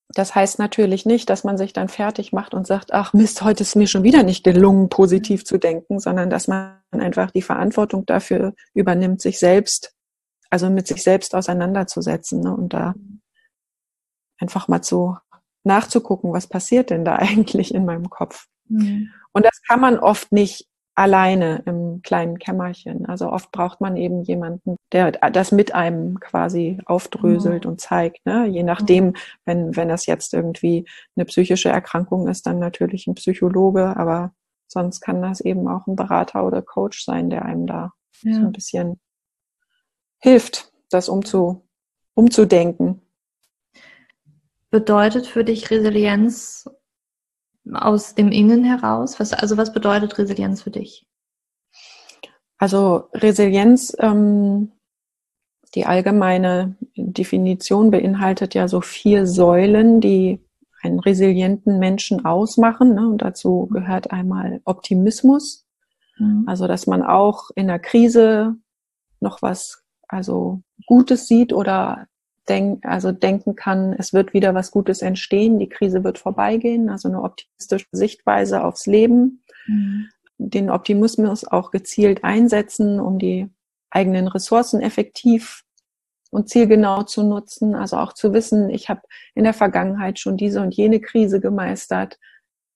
[0.09, 3.63] Das heißt natürlich nicht, dass man sich dann fertig macht und sagt, ach Mist, heute
[3.63, 8.05] ist mir schon wieder nicht gelungen, positiv zu denken, sondern dass man einfach die Verantwortung
[8.05, 9.93] dafür übernimmt, sich selbst,
[10.49, 12.95] also mit sich selbst auseinanderzusetzen ne, und da
[14.39, 15.17] einfach mal zu
[15.63, 18.47] nachzugucken, was passiert denn da eigentlich in meinem Kopf.
[18.69, 19.09] Mhm.
[19.31, 23.05] Und das kann man oft nicht alleine im kleinen Kämmerchen.
[23.05, 27.71] Also oft braucht man eben jemanden, der das mit einem quasi aufdröselt mhm.
[27.71, 28.25] und zeigt.
[28.25, 28.47] Ne?
[28.47, 29.13] Je nachdem,
[29.45, 34.33] wenn, wenn das jetzt irgendwie eine psychische Erkrankung ist, dann natürlich ein Psychologe, aber
[34.67, 38.33] sonst kann das eben auch ein Berater oder Coach sein, der einem da ja.
[38.33, 38.99] so ein bisschen
[40.17, 41.67] hilft, das umzu,
[42.15, 43.03] umzudenken.
[44.71, 46.67] Bedeutet für dich Resilienz
[47.73, 49.19] aus dem Innen heraus?
[49.19, 51.05] Was, also was bedeutet Resilienz für dich?
[52.57, 54.71] Also Resilienz, ähm,
[55.75, 60.39] die allgemeine Definition beinhaltet ja so vier Säulen, die
[60.81, 62.95] einen resilienten Menschen ausmachen.
[62.95, 63.07] Ne?
[63.07, 65.67] Und dazu gehört einmal Optimismus,
[66.17, 66.45] mhm.
[66.47, 68.55] also dass man auch in der Krise
[69.19, 72.07] noch was also Gutes sieht oder
[72.49, 77.07] denk, also denken kann, es wird wieder was Gutes entstehen, die Krise wird vorbeigehen, also
[77.07, 79.43] eine optimistische Sichtweise aufs Leben.
[79.67, 80.09] Mhm.
[80.39, 83.49] Den Optimismus auch gezielt einsetzen, um die
[83.89, 85.63] eigenen Ressourcen effektiv
[86.29, 87.75] und zielgenau zu nutzen.
[87.75, 89.01] Also auch zu wissen, ich habe
[89.33, 92.19] in der Vergangenheit schon diese und jene Krise gemeistert.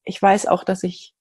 [0.03, 1.13] Ich weiß auch, dass ich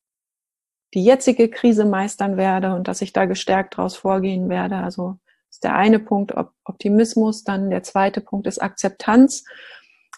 [0.95, 4.77] die jetzige Krise meistern werde und dass ich da gestärkt daraus vorgehen werde.
[4.77, 5.19] Also
[5.51, 6.35] ist der eine Punkt
[6.65, 9.45] Optimismus, dann der zweite Punkt ist Akzeptanz.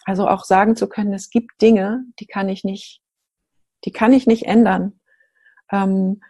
[0.05, 3.01] Also auch sagen zu können, es gibt Dinge, die kann ich nicht,
[3.85, 4.99] die kann ich nicht ändern.
[5.71, 6.21] Ähm,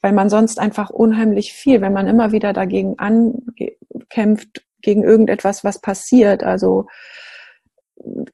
[0.00, 5.80] weil man sonst einfach unheimlich viel, wenn man immer wieder dagegen ankämpft, gegen irgendetwas, was
[5.80, 6.86] passiert, also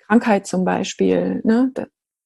[0.06, 1.72] Krankheit zum Beispiel, ne,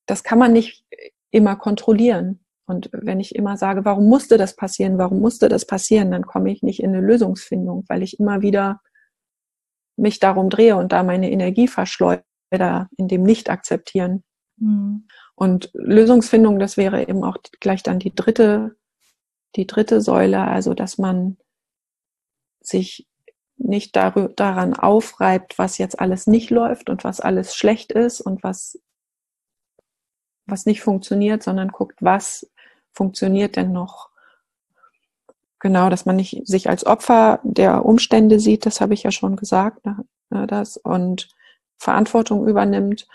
[0.07, 0.85] das kann man nicht
[1.31, 2.45] immer kontrollieren.
[2.67, 6.51] Und wenn ich immer sage, warum musste das passieren, warum musste das passieren, dann komme
[6.51, 8.81] ich nicht in eine Lösungsfindung, weil ich immer wieder
[9.97, 14.25] mich darum drehe und da meine Energie verschleudere in dem Nicht-Akzeptieren.
[14.57, 15.07] Mhm.
[15.35, 18.77] Und Lösungsfindung, das wäre eben auch gleich dann die dritte,
[19.55, 21.39] die dritte Säule, also dass man
[22.61, 23.07] sich
[23.59, 28.79] nicht daran aufreibt, was jetzt alles nicht läuft und was alles schlecht ist und was,
[30.47, 32.51] was nicht funktioniert, sondern guckt, was
[32.97, 34.09] funktioniert denn noch?
[35.61, 39.37] Genau, dass man nicht sich als Opfer der Umstände sieht, das habe ich ja schon
[39.37, 41.29] gesagt, ne, ne das und
[41.79, 43.07] Verantwortung übernimmt,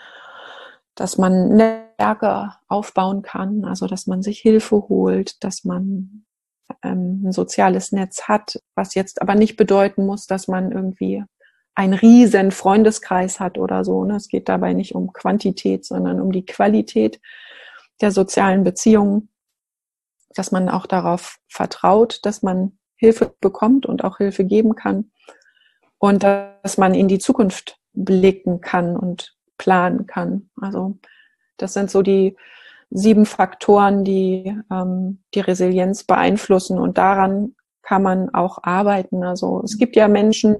[0.94, 6.24] dass man Netzwerke aufbauen kann, also dass man sich Hilfe holt, dass man
[6.82, 11.24] ähm, ein soziales Netz hat, was jetzt aber nicht bedeuten muss, dass man irgendwie
[11.74, 14.04] einen riesen Freundeskreis hat oder so.
[14.04, 14.16] Ne?
[14.16, 17.20] Es geht dabei nicht um Quantität, sondern um die Qualität
[18.00, 19.28] der sozialen Beziehungen
[20.34, 25.10] dass man auch darauf vertraut, dass man Hilfe bekommt und auch Hilfe geben kann.
[25.98, 30.50] Und dass man in die Zukunft blicken kann und planen kann.
[30.60, 30.98] Also
[31.56, 32.36] das sind so die
[32.90, 36.78] sieben Faktoren, die ähm, die Resilienz beeinflussen.
[36.78, 39.24] Und daran kann man auch arbeiten.
[39.24, 40.58] Also es gibt ja Menschen,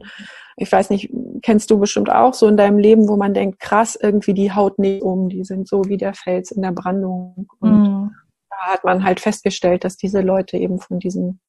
[0.56, 1.10] ich weiß nicht,
[1.42, 4.78] kennst du bestimmt auch so in deinem Leben, wo man denkt, krass, irgendwie die haut
[4.78, 7.48] nicht um, die sind so wie der Fels in der Brandung.
[7.60, 8.12] Und
[8.52, 11.40] mm hat man halt festgestellt, dass diese Leute eben von diesen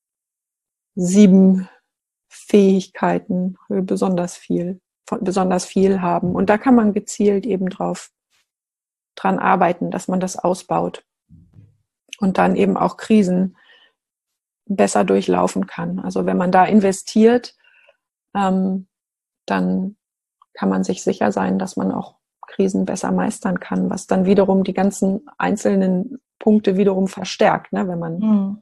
[0.96, 1.70] sieben
[2.30, 4.82] Fähigkeiten besonders viel,
[5.22, 6.34] besonders viel haben.
[6.34, 8.12] Und da kann man gezielt eben drauf
[9.16, 11.06] dran arbeiten, dass man das ausbaut
[12.20, 13.58] und dann eben auch Krisen
[14.66, 16.00] besser durchlaufen kann.
[16.00, 17.56] Also wenn man da investiert,
[18.36, 18.88] ähm,
[19.46, 19.98] dann
[20.54, 22.16] kann man sich sicher sein, dass man auch
[22.48, 28.00] Krisen besser meistern kann, was dann wiederum die ganzen einzelnen Punkte wiederum verstärkt, ne, wenn
[28.00, 28.62] man, mhm.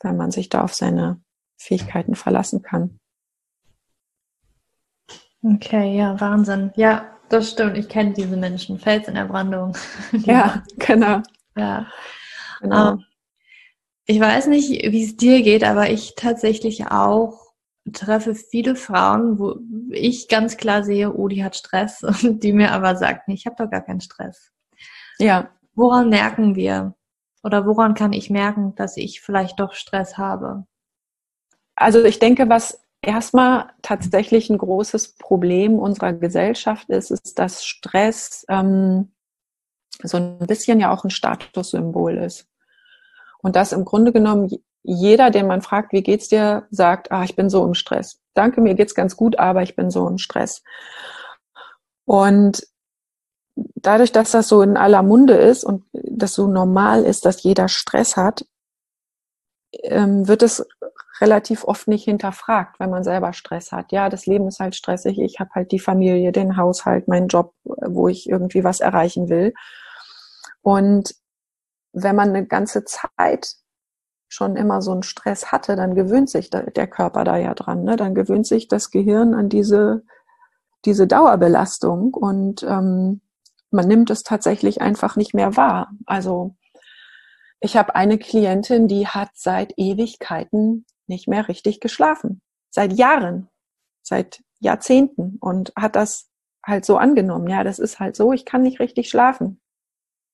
[0.00, 1.20] wenn man sich da auf seine
[1.58, 2.98] Fähigkeiten verlassen kann.
[5.42, 6.72] Okay, ja, Wahnsinn.
[6.76, 7.76] Ja, das stimmt.
[7.76, 8.78] Ich kenne diese Menschen.
[8.78, 9.76] Fels in der Brandung.
[10.12, 11.20] ja, genau.
[11.56, 11.86] Ja.
[12.62, 12.92] Genau.
[12.92, 13.04] Um, ähm,
[14.06, 17.52] ich weiß nicht, wie es dir geht, aber ich tatsächlich auch
[17.92, 19.56] treffe viele Frauen, wo
[19.90, 23.44] ich ganz klar sehe, oh, die hat Stress und die mir aber sagt, nee, ich
[23.44, 24.52] habe doch gar keinen Stress.
[25.18, 25.50] Ja.
[25.76, 26.94] Woran merken wir?
[27.44, 30.66] Oder woran kann ich merken, dass ich vielleicht doch Stress habe?
[31.76, 38.44] Also ich denke, was erstmal tatsächlich ein großes Problem unserer Gesellschaft ist, ist, dass Stress
[38.48, 39.12] ähm,
[40.02, 42.48] so ein bisschen ja auch ein Statussymbol ist.
[43.42, 44.50] Und dass im Grunde genommen
[44.82, 48.20] jeder, den man fragt, wie geht's dir, sagt, ah, ich bin so im Stress.
[48.34, 50.62] Danke, mir geht's ganz gut, aber ich bin so im Stress.
[52.06, 52.66] Und
[53.56, 57.68] dadurch, dass das so in aller Munde ist und das so normal ist, dass jeder
[57.68, 58.44] Stress hat,
[59.82, 60.66] ähm, wird es
[61.20, 63.92] relativ oft nicht hinterfragt, wenn man selber Stress hat.
[63.92, 65.18] Ja, das Leben ist halt stressig.
[65.18, 69.54] Ich habe halt die Familie, den Haushalt, meinen Job, wo ich irgendwie was erreichen will.
[70.62, 71.14] Und
[71.92, 73.54] wenn man eine ganze Zeit
[74.28, 77.84] schon immer so einen Stress hatte, dann gewöhnt sich der Körper da ja dran.
[77.84, 77.96] Ne?
[77.96, 80.02] Dann gewöhnt sich das Gehirn an diese,
[80.84, 83.22] diese Dauerbelastung und ähm,
[83.76, 85.92] man nimmt es tatsächlich einfach nicht mehr wahr.
[86.06, 86.56] Also
[87.60, 92.42] Ich habe eine Klientin, die hat seit Ewigkeiten nicht mehr richtig geschlafen.
[92.70, 93.48] Seit Jahren,
[94.02, 96.30] seit Jahrzehnten und hat das
[96.64, 97.48] halt so angenommen.
[97.48, 99.60] Ja, das ist halt so, ich kann nicht richtig schlafen.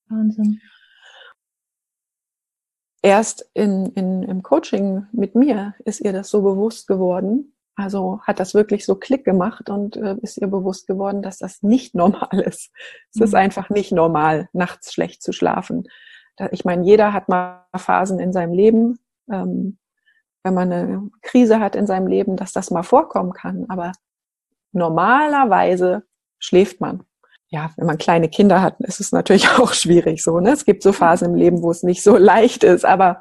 [0.08, 0.60] Wahnsinn.
[3.02, 7.51] Erst in, in, im Coaching mit mir ist ihr das so bewusst geworden.
[7.74, 11.62] Also hat das wirklich so Klick gemacht und äh, ist ihr bewusst geworden, dass das
[11.62, 12.70] nicht normal ist.
[13.10, 13.22] Es mhm.
[13.24, 15.84] ist einfach nicht normal, nachts schlecht zu schlafen.
[16.36, 18.98] Da, ich meine, jeder hat mal Phasen in seinem Leben,
[19.30, 19.78] ähm,
[20.44, 23.66] wenn man eine Krise hat in seinem Leben, dass das mal vorkommen kann.
[23.68, 23.92] Aber
[24.72, 26.04] normalerweise
[26.38, 27.04] schläft man.
[27.48, 30.40] Ja, wenn man kleine Kinder hat, ist es natürlich auch schwierig so.
[30.40, 30.50] Ne?
[30.50, 33.20] Es gibt so Phasen im Leben, wo es nicht so leicht ist, aber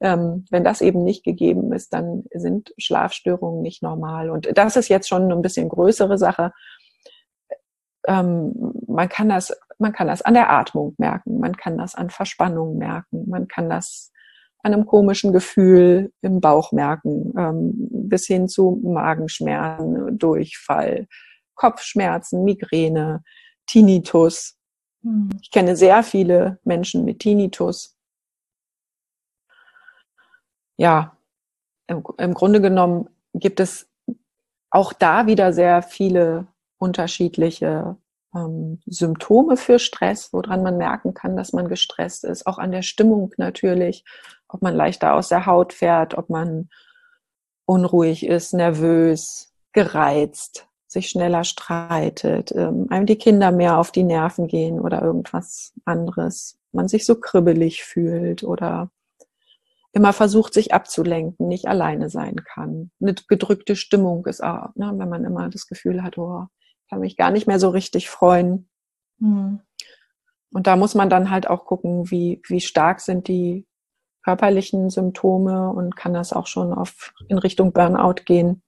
[0.00, 4.30] ähm, wenn das eben nicht gegeben ist, dann sind Schlafstörungen nicht normal.
[4.30, 6.52] Und das ist jetzt schon ein bisschen größere Sache.
[8.06, 12.10] Ähm, man kann das, man kann das an der Atmung merken, man kann das an
[12.10, 14.12] Verspannung merken, man kann das
[14.62, 17.72] an einem komischen Gefühl im Bauch merken, ähm,
[18.08, 21.06] bis hin zu Magenschmerzen, Durchfall,
[21.54, 23.22] Kopfschmerzen, Migräne,
[23.66, 24.56] Tinnitus.
[25.02, 25.30] Hm.
[25.42, 27.93] Ich kenne sehr viele Menschen mit Tinnitus.
[30.76, 31.16] Ja,
[31.86, 33.88] im, im Grunde genommen gibt es
[34.70, 36.46] auch da wieder sehr viele
[36.78, 37.96] unterschiedliche
[38.34, 42.46] ähm, Symptome für Stress, woran man merken kann, dass man gestresst ist.
[42.46, 44.04] Auch an der Stimmung natürlich,
[44.48, 46.68] ob man leichter aus der Haut fährt, ob man
[47.66, 54.46] unruhig ist, nervös, gereizt, sich schneller streitet, ähm, einem die Kinder mehr auf die Nerven
[54.48, 58.90] gehen oder irgendwas anderes, man sich so kribbelig fühlt oder
[59.94, 62.90] immer versucht, sich abzulenken, nicht alleine sein kann.
[63.00, 66.46] Eine gedrückte Stimmung ist auch, ne, wenn man immer das Gefühl hat, oh,
[66.82, 68.68] ich kann mich gar nicht mehr so richtig freuen.
[69.18, 69.60] Mhm.
[70.52, 73.66] Und da muss man dann halt auch gucken, wie, wie stark sind die
[74.24, 78.62] körperlichen Symptome und kann das auch schon auf, in Richtung Burnout gehen.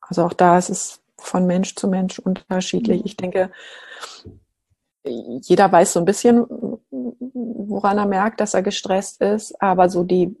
[0.00, 3.04] Also auch da ist es von Mensch zu Mensch unterschiedlich.
[3.04, 3.52] Ich denke,
[5.04, 6.46] jeder weiß so ein bisschen,
[7.36, 10.34] woran er merkt, dass er gestresst ist, aber so die,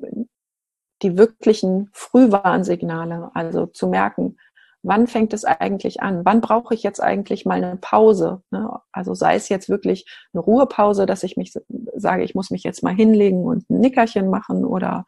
[1.02, 4.38] die wirklichen Frühwarnsignale, also zu merken,
[4.82, 6.24] wann fängt es eigentlich an?
[6.24, 8.42] Wann brauche ich jetzt eigentlich mal eine Pause?
[8.50, 8.70] Ne?
[8.92, 11.52] Also sei es jetzt wirklich eine Ruhepause, dass ich mich
[11.96, 15.04] sage, ich muss mich jetzt mal hinlegen und ein Nickerchen machen oder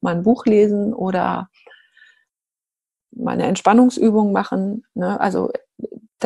[0.00, 1.48] mal ein Buch lesen oder
[3.10, 4.84] mal eine Entspannungsübung machen.
[4.94, 5.20] Ne?
[5.20, 5.50] Also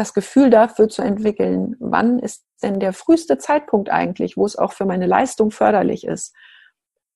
[0.01, 4.73] das Gefühl dafür zu entwickeln, wann ist denn der früheste Zeitpunkt eigentlich, wo es auch
[4.73, 6.35] für meine Leistung förderlich ist.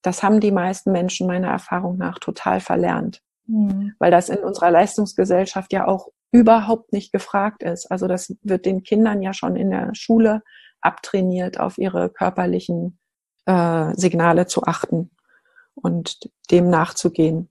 [0.03, 3.95] Das haben die meisten Menschen meiner Erfahrung nach total verlernt, mhm.
[3.99, 7.91] weil das in unserer Leistungsgesellschaft ja auch überhaupt nicht gefragt ist.
[7.91, 10.43] Also das wird den Kindern ja schon in der Schule
[10.83, 12.99] abtrainiert, auf ihre körperlichen
[13.47, 15.11] äh, Signale zu achten
[15.75, 17.49] und dem nachzugehen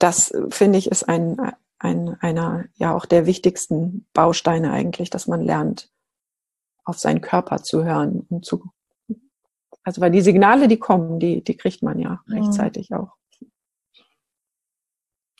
[0.00, 1.36] das äh, finde ich ist ein,
[1.80, 5.90] ein, einer, ja auch der wichtigsten Bausteine eigentlich, dass man lernt,
[6.84, 8.70] auf seinen Körper zu hören und zu,
[9.82, 12.34] also weil die Signale, die kommen, die, die kriegt man ja mhm.
[12.34, 13.16] rechtzeitig auch.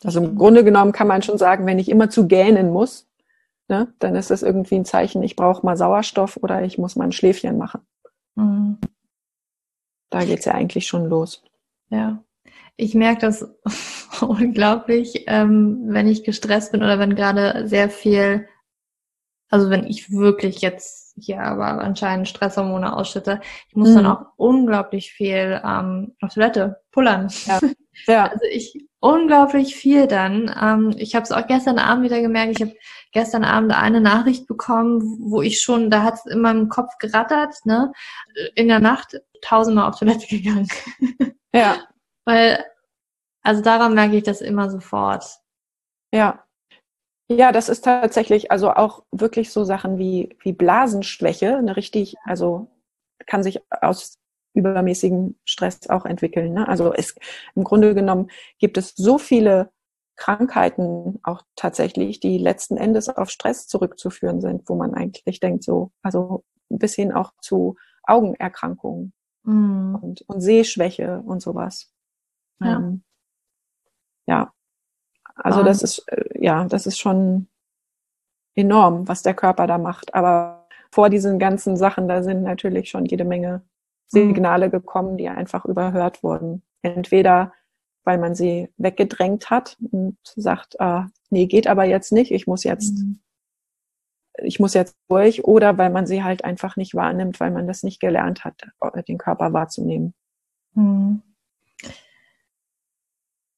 [0.03, 3.07] Also im Grunde genommen kann man schon sagen, wenn ich immer zu gähnen muss,
[3.68, 7.05] ne, dann ist das irgendwie ein Zeichen, ich brauche mal Sauerstoff oder ich muss mal
[7.05, 7.83] ein Schläfchen machen.
[8.35, 8.79] Mhm.
[10.09, 11.44] Da geht's ja eigentlich schon los.
[11.90, 12.24] Ja.
[12.80, 13.46] Ich merke das
[14.20, 18.48] unglaublich, ähm, wenn ich gestresst bin oder wenn gerade sehr viel,
[19.50, 23.94] also wenn ich wirklich jetzt hier aber anscheinend Stresshormone ausschütte, ich muss mhm.
[23.96, 27.28] dann auch unglaublich viel ähm, auf Toilette pullern.
[27.46, 27.60] Ja.
[28.06, 28.24] ja.
[28.28, 30.54] Also ich unglaublich viel dann.
[30.58, 32.52] Ähm, ich habe es auch gestern Abend wieder gemerkt.
[32.52, 32.76] Ich habe
[33.12, 37.54] gestern Abend eine Nachricht bekommen, wo ich schon, da hat es in meinem Kopf gerattert,
[37.64, 37.92] ne?
[38.54, 40.68] In der Nacht tausendmal auf Toilette gegangen.
[41.52, 41.76] Ja.
[42.30, 42.64] Weil,
[43.42, 45.24] also daran merke ich das immer sofort.
[46.12, 46.44] Ja.
[47.28, 52.68] Ja, das ist tatsächlich also auch wirklich so Sachen wie, wie Blasenschwäche, eine richtig, also
[53.26, 54.18] kann sich aus
[54.54, 56.52] übermäßigem Stress auch entwickeln.
[56.52, 56.68] Ne?
[56.68, 57.16] Also es,
[57.56, 59.70] im Grunde genommen gibt es so viele
[60.16, 65.90] Krankheiten auch tatsächlich, die letzten Endes auf Stress zurückzuführen sind, wo man eigentlich denkt, so,
[66.02, 69.12] also bis hin auch zu Augenerkrankungen
[69.44, 69.94] mm.
[69.96, 71.92] und, und Sehschwäche und sowas.
[72.61, 72.76] Ja.
[72.76, 73.02] Ähm,
[74.26, 74.52] ja.
[75.36, 77.48] Also das ist, äh, ja, das ist schon
[78.54, 80.14] enorm, was der Körper da macht.
[80.14, 83.62] Aber vor diesen ganzen Sachen, da sind natürlich schon jede Menge
[84.08, 84.70] Signale mhm.
[84.72, 86.62] gekommen, die einfach überhört wurden.
[86.82, 87.52] Entweder
[88.04, 92.64] weil man sie weggedrängt hat und sagt, ah, nee, geht aber jetzt nicht, ich muss
[92.64, 93.20] jetzt mhm.
[94.42, 97.82] ich muss jetzt durch oder weil man sie halt einfach nicht wahrnimmt, weil man das
[97.82, 98.62] nicht gelernt hat,
[99.06, 100.14] den Körper wahrzunehmen.
[100.74, 101.22] Hm.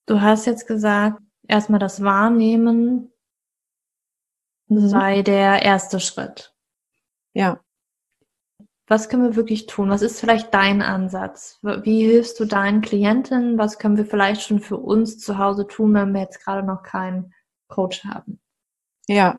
[0.06, 3.12] Du hast jetzt gesagt, erstmal das Wahrnehmen
[4.68, 4.88] mhm.
[4.88, 6.54] sei der erste Schritt.
[7.34, 7.60] Ja.
[8.88, 9.90] Was können wir wirklich tun?
[9.90, 11.58] Was ist vielleicht dein Ansatz?
[11.62, 13.56] Wie hilfst du deinen Klientinnen?
[13.56, 16.82] Was können wir vielleicht schon für uns zu Hause tun, wenn wir jetzt gerade noch
[16.82, 17.32] keinen
[17.68, 18.40] Coach haben?
[19.06, 19.38] Ja.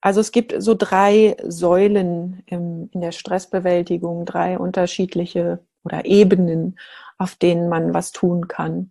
[0.00, 6.78] Also es gibt so drei Säulen in der Stressbewältigung, drei unterschiedliche oder Ebenen,
[7.18, 8.90] auf denen man was tun kann.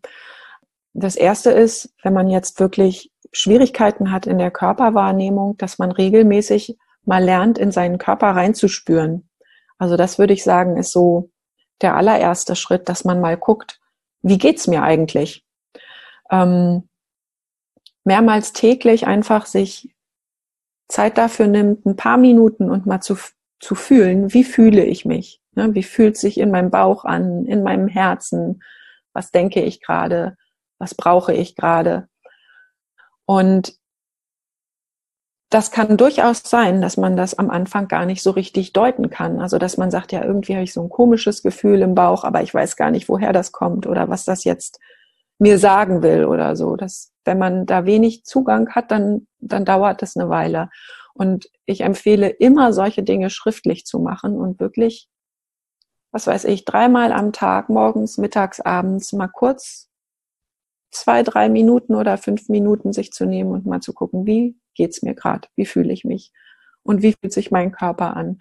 [0.94, 6.78] Das erste ist, wenn man jetzt wirklich Schwierigkeiten hat in der Körperwahrnehmung, dass man regelmäßig
[7.04, 9.30] mal lernt, in seinen Körper reinzuspüren.
[9.78, 11.32] Also das würde ich sagen, ist so
[11.82, 13.80] der allererste Schritt, dass man mal guckt,
[14.22, 15.46] wie geht's mir eigentlich?
[16.32, 16.88] Ähm,
[18.06, 19.94] mehrmals täglich einfach sich
[20.88, 23.18] Zeit dafür nimmt, ein paar Minuten und mal zu,
[23.60, 25.42] zu fühlen, wie fühle ich mich?
[25.56, 25.74] Ne?
[25.74, 28.62] Wie fühlt sich in meinem Bauch an, in meinem Herzen?
[29.14, 30.38] Was denke ich gerade?
[30.78, 32.08] Was brauche ich gerade?
[33.26, 33.76] Und
[35.50, 39.40] das kann durchaus sein, dass man das am Anfang gar nicht so richtig deuten kann.
[39.40, 42.42] Also, dass man sagt, ja, irgendwie habe ich so ein komisches Gefühl im Bauch, aber
[42.42, 44.80] ich weiß gar nicht, woher das kommt oder was das jetzt
[45.40, 46.76] mir sagen will oder so.
[46.76, 50.70] Das, wenn man da wenig Zugang hat, dann, dann dauert das eine Weile.
[51.14, 55.08] Und ich empfehle immer solche Dinge schriftlich zu machen und wirklich,
[56.16, 59.90] was weiß ich, dreimal am Tag, morgens, mittags, abends, mal kurz
[60.90, 65.02] zwei, drei Minuten oder fünf Minuten sich zu nehmen und mal zu gucken, wie geht's
[65.02, 66.32] mir gerade, wie fühle ich mich
[66.84, 68.40] und wie fühlt sich mein Körper an.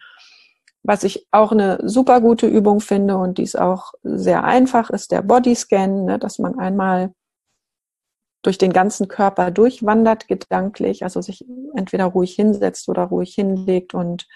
[0.85, 5.11] Was ich auch eine super gute Übung finde und die ist auch sehr einfach, ist
[5.11, 7.13] der Bodyscan, ne, dass man einmal
[8.43, 11.45] durch den ganzen Körper durchwandert gedanklich, also sich
[11.75, 14.29] entweder ruhig hinsetzt oder ruhig hinlegt und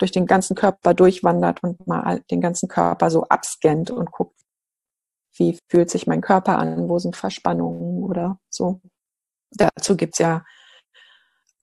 [0.00, 4.40] durch den ganzen Körper durchwandert und mal den ganzen Körper so abscannt und guckt,
[5.36, 8.80] wie fühlt sich mein Körper an, wo sind Verspannungen oder so.
[9.52, 10.44] Dazu gibt's ja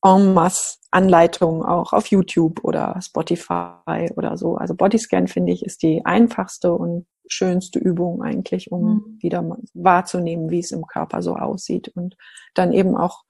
[0.03, 4.55] en masse Anleitungen auch auf YouTube oder Spotify oder so.
[4.55, 9.17] Also Bodyscan finde ich ist die einfachste und schönste Übung eigentlich, um mhm.
[9.19, 12.15] wieder wahrzunehmen, wie es im Körper so aussieht und
[12.53, 13.23] dann eben auch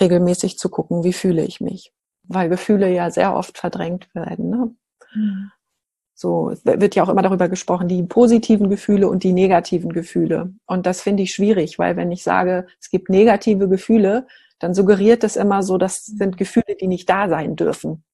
[0.00, 1.92] regelmäßig zu gucken, wie fühle ich mich.
[2.24, 4.50] Weil Gefühle ja sehr oft verdrängt werden.
[4.50, 4.74] Ne?
[5.14, 5.50] Mhm.
[6.14, 10.54] So wird ja auch immer darüber gesprochen, die positiven Gefühle und die negativen Gefühle.
[10.64, 14.28] Und das finde ich schwierig, weil wenn ich sage, es gibt negative Gefühle,
[14.60, 18.04] dann suggeriert es immer so, das sind Gefühle, die nicht da sein dürfen.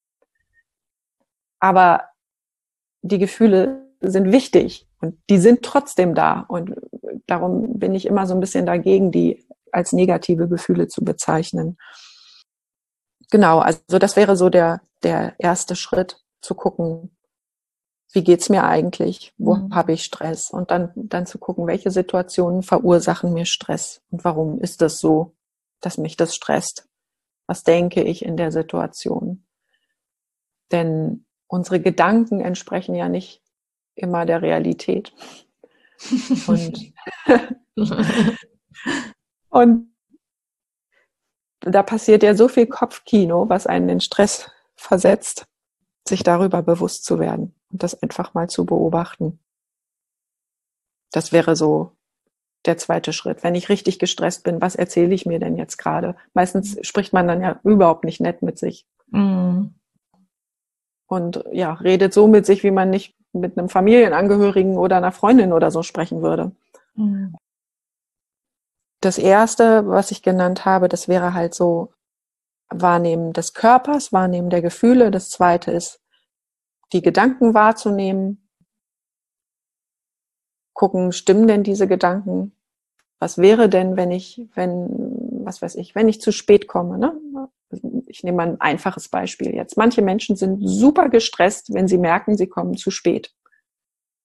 [1.60, 2.04] Aber
[3.02, 6.40] die Gefühle sind wichtig und die sind trotzdem da.
[6.48, 6.74] Und
[7.26, 11.76] darum bin ich immer so ein bisschen dagegen, die als negative Gefühle zu bezeichnen.
[13.30, 17.14] Genau, also das wäre so der, der erste Schritt, zu gucken,
[18.12, 19.34] wie geht's mir eigentlich?
[19.36, 19.74] Wo mhm.
[19.74, 20.50] habe ich Stress?
[20.50, 25.34] Und dann, dann zu gucken, welche Situationen verursachen mir Stress und warum ist das so?
[25.80, 26.88] dass mich das stresst.
[27.46, 29.44] Was denke ich in der Situation?
[30.70, 33.42] Denn unsere Gedanken entsprechen ja nicht
[33.94, 35.12] immer der Realität.
[36.46, 36.94] Und,
[39.50, 39.89] und
[41.60, 45.44] da passiert ja so viel Kopfkino, was einen in Stress versetzt,
[46.08, 49.38] sich darüber bewusst zu werden und das einfach mal zu beobachten.
[51.12, 51.92] Das wäre so
[52.66, 53.42] der zweite Schritt.
[53.42, 56.14] Wenn ich richtig gestresst bin, was erzähle ich mir denn jetzt gerade?
[56.34, 58.86] Meistens spricht man dann ja überhaupt nicht nett mit sich.
[59.08, 59.74] Mhm.
[61.06, 65.52] Und ja, redet so mit sich, wie man nicht mit einem Familienangehörigen oder einer Freundin
[65.52, 66.52] oder so sprechen würde.
[66.94, 67.34] Mhm.
[69.00, 71.92] Das erste, was ich genannt habe, das wäre halt so
[72.68, 75.10] Wahrnehmen des Körpers, Wahrnehmen der Gefühle.
[75.10, 76.00] Das zweite ist,
[76.92, 78.48] die Gedanken wahrzunehmen,
[80.74, 82.52] gucken, stimmen denn diese Gedanken?
[83.18, 84.88] Was wäre denn, wenn ich, wenn,
[85.44, 86.98] was weiß ich, wenn ich zu spät komme?
[86.98, 87.48] Ne?
[88.06, 89.76] Ich nehme mal ein einfaches Beispiel jetzt.
[89.76, 93.34] Manche Menschen sind super gestresst, wenn sie merken, sie kommen zu spät.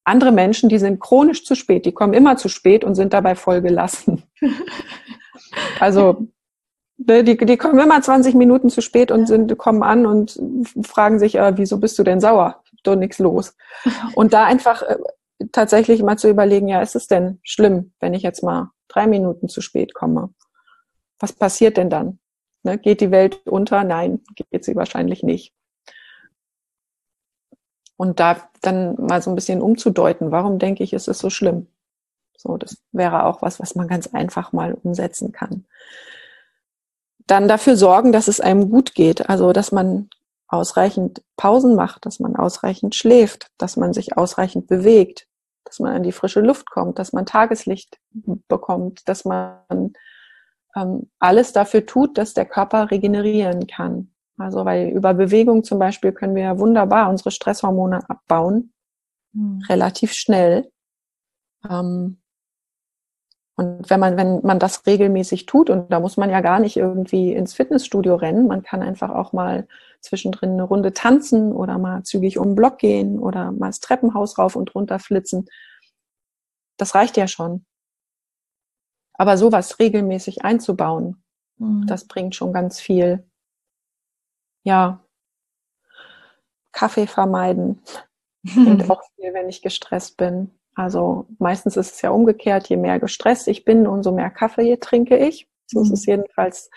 [0.05, 3.35] Andere Menschen, die sind chronisch zu spät, die kommen immer zu spät und sind dabei
[3.35, 4.23] voll gelassen.
[5.79, 6.27] also
[6.97, 10.39] ne, die, die kommen immer 20 Minuten zu spät und sind, kommen an und
[10.83, 12.61] fragen sich, äh, wieso bist du denn sauer?
[12.83, 13.55] Doch nichts los.
[14.15, 14.97] Und da einfach äh,
[15.51, 19.49] tatsächlich mal zu überlegen, ja, ist es denn schlimm, wenn ich jetzt mal drei Minuten
[19.49, 20.35] zu spät komme?
[21.19, 22.19] Was passiert denn dann?
[22.61, 23.83] Ne, geht die Welt unter?
[23.83, 25.51] Nein, geht sie wahrscheinlich nicht.
[27.97, 31.67] Und da dann mal so ein bisschen umzudeuten, warum denke ich, ist es so schlimm?
[32.37, 35.65] So, das wäre auch was, was man ganz einfach mal umsetzen kann.
[37.27, 39.29] dann dafür sorgen, dass es einem gut geht.
[39.29, 40.09] Also, dass man
[40.47, 45.27] ausreichend Pausen macht, dass man ausreichend schläft, dass man sich ausreichend bewegt,
[45.63, 47.97] dass man an die frische Luft kommt, dass man Tageslicht
[48.47, 49.93] bekommt, dass man
[50.75, 54.11] ähm, alles dafür tut, dass der Körper regenerieren kann.
[54.37, 58.73] Also weil über Bewegung zum Beispiel können wir ja wunderbar unsere Stresshormone abbauen,
[59.33, 59.61] mhm.
[59.69, 60.69] relativ schnell.
[61.69, 62.17] Ähm,
[63.57, 66.75] und wenn man, wenn man das regelmäßig tut, und da muss man ja gar nicht
[66.75, 69.67] irgendwie ins Fitnessstudio rennen, man kann einfach auch mal
[70.01, 74.37] zwischendrin eine Runde tanzen oder mal zügig um den Block gehen oder mal das Treppenhaus
[74.37, 75.47] rauf und runter flitzen.
[76.77, 77.65] Das reicht ja schon.
[79.13, 81.23] Aber sowas regelmäßig einzubauen,
[81.57, 81.87] mhm.
[81.87, 83.25] das bringt schon ganz viel.
[84.65, 84.99] Ja.
[86.73, 87.81] Kaffee vermeiden.
[88.43, 90.51] Bringt auch viel, wenn ich gestresst bin.
[90.75, 95.17] Also meistens ist es ja umgekehrt, je mehr gestresst ich bin, umso mehr Kaffee trinke
[95.17, 95.47] ich.
[95.67, 95.85] So mhm.
[95.85, 96.69] ist es jedenfalls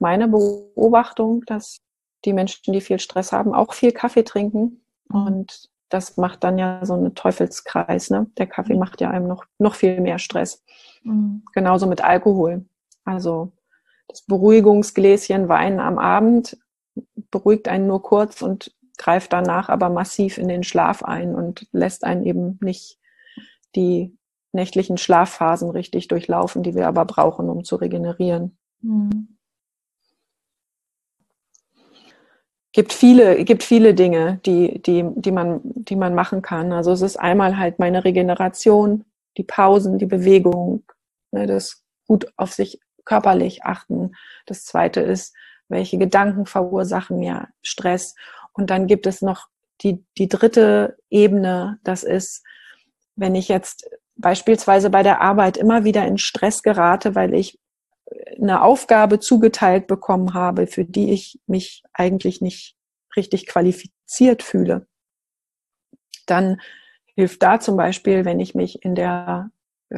[0.00, 1.80] meine Beobachtung, dass
[2.24, 4.84] die Menschen, die viel Stress haben, auch viel Kaffee trinken.
[5.08, 5.26] Mhm.
[5.26, 8.10] Und das macht dann ja so einen Teufelskreis.
[8.10, 8.26] Ne?
[8.38, 8.80] Der Kaffee mhm.
[8.80, 10.64] macht ja einem noch, noch viel mehr Stress.
[11.04, 11.44] Mhm.
[11.52, 12.64] Genauso mit Alkohol.
[13.04, 13.52] Also
[14.08, 16.58] das Beruhigungsgläschen Wein am Abend
[17.30, 22.04] beruhigt einen nur kurz und greift danach aber massiv in den Schlaf ein und lässt
[22.04, 22.98] einen eben nicht
[23.74, 24.16] die
[24.52, 28.56] nächtlichen Schlafphasen richtig durchlaufen, die wir aber brauchen, um zu regenerieren.
[28.80, 29.36] Mhm.
[32.72, 36.72] Gibt viele, gibt viele Dinge, die, die, die, man, die man machen kann.
[36.72, 39.04] Also es ist einmal halt meine Regeneration,
[39.36, 40.82] die Pausen, die Bewegung,
[41.30, 44.12] ne, das gut auf sich körperlich achten.
[44.46, 45.36] Das zweite ist,
[45.74, 48.14] welche Gedanken verursachen mir Stress.
[48.54, 49.48] Und dann gibt es noch
[49.82, 52.42] die, die dritte Ebene, das ist,
[53.16, 57.58] wenn ich jetzt beispielsweise bei der Arbeit immer wieder in Stress gerate, weil ich
[58.40, 62.76] eine Aufgabe zugeteilt bekommen habe, für die ich mich eigentlich nicht
[63.16, 64.86] richtig qualifiziert fühle,
[66.26, 66.60] dann
[67.16, 69.50] hilft da zum Beispiel, wenn ich mich in der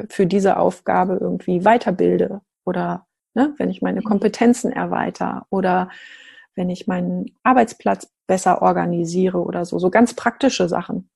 [0.08, 3.05] für diese Aufgabe irgendwie weiterbilde oder
[3.36, 4.04] ne, wenn ich meine mhm.
[4.04, 5.90] Kompetenzen erweitere oder
[6.56, 11.10] wenn ich meinen Arbeitsplatz besser organisiere oder so, so ganz praktische Sachen.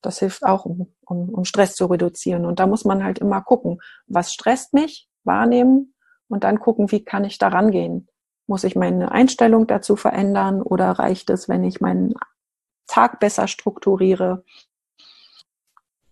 [0.00, 2.46] Das hilft auch, um, um, um Stress zu reduzieren.
[2.46, 5.92] Und da muss man halt immer gucken, was stresst mich, wahrnehmen
[6.28, 8.08] und dann gucken, wie kann ich da rangehen.
[8.46, 12.14] Muss ich meine Einstellung dazu verändern oder reicht es, wenn ich meinen
[12.86, 14.44] Tag besser strukturiere?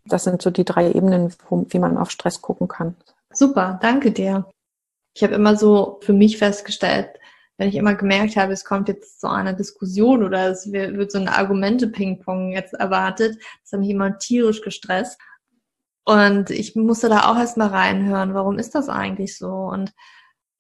[0.04, 2.96] Das sind so die drei Ebenen, wie man auf Stress gucken kann.
[3.32, 4.46] Super, danke dir.
[5.16, 7.08] Ich habe immer so für mich festgestellt,
[7.56, 11.18] wenn ich immer gemerkt habe, es kommt jetzt zu einer Diskussion oder es wird so
[11.18, 15.18] eine Argumente-Ping-Pong jetzt erwartet, das hat mich immer tierisch gestresst.
[16.04, 19.48] Und ich musste da auch erstmal reinhören, warum ist das eigentlich so?
[19.48, 19.94] Und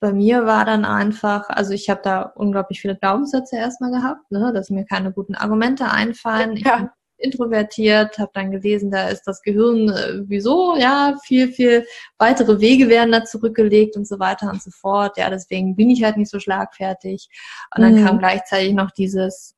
[0.00, 4.54] bei mir war dann einfach, also ich habe da unglaublich viele Glaubenssätze erstmal gehabt, ne,
[4.54, 6.56] dass mir keine guten Argumente einfallen.
[6.56, 11.86] Ja introvertiert, habe dann gelesen, da ist das Gehirn äh, wieso, ja, viel, viel
[12.18, 15.16] weitere Wege werden da zurückgelegt und so weiter und so fort.
[15.16, 17.28] Ja, deswegen bin ich halt nicht so schlagfertig.
[17.74, 18.04] Und dann mhm.
[18.04, 19.56] kam gleichzeitig noch dieses,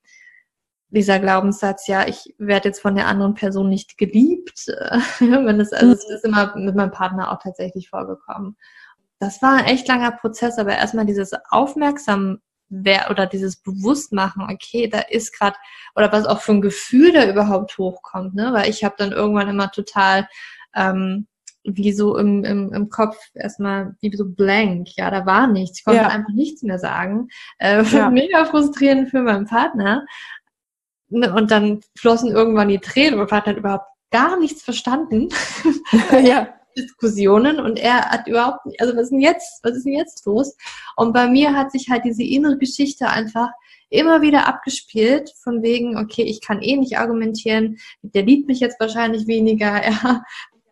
[0.91, 4.67] dieser Glaubenssatz, ja, ich werde jetzt von der anderen Person nicht geliebt.
[5.19, 8.57] Wenn es, also es ist immer mit meinem Partner auch tatsächlich vorgekommen.
[9.19, 14.89] Das war ein echt langer Prozess, aber erstmal dieses Aufmerksam wer oder dieses Bewusstmachen, okay,
[14.89, 15.57] da ist gerade
[15.95, 18.51] oder was auch für ein Gefühl da überhaupt hochkommt, ne?
[18.53, 20.29] Weil ich habe dann irgendwann immer total
[20.75, 21.27] ähm,
[21.65, 25.85] wie so im, im, im Kopf erstmal wie so blank, ja, da war nichts, ich
[25.85, 26.09] konnte ja.
[26.09, 27.29] einfach nichts mehr sagen.
[27.59, 28.11] Äh, ja.
[28.11, 30.05] Mega frustrierend für meinen Partner.
[31.11, 35.29] Ne, und dann flossen irgendwann die Tränen und mein Partner hat überhaupt gar nichts verstanden.
[36.23, 36.49] ja.
[36.83, 40.25] Diskussionen und er hat überhaupt nicht, also was ist denn jetzt, was ist denn jetzt
[40.27, 40.57] los?
[40.97, 43.49] Und bei mir hat sich halt diese innere Geschichte einfach
[43.91, 48.81] immer wieder abgespielt, von wegen, okay, ich kann eh nicht argumentieren, der liebt mich jetzt
[48.81, 50.23] wahrscheinlich weniger, ja.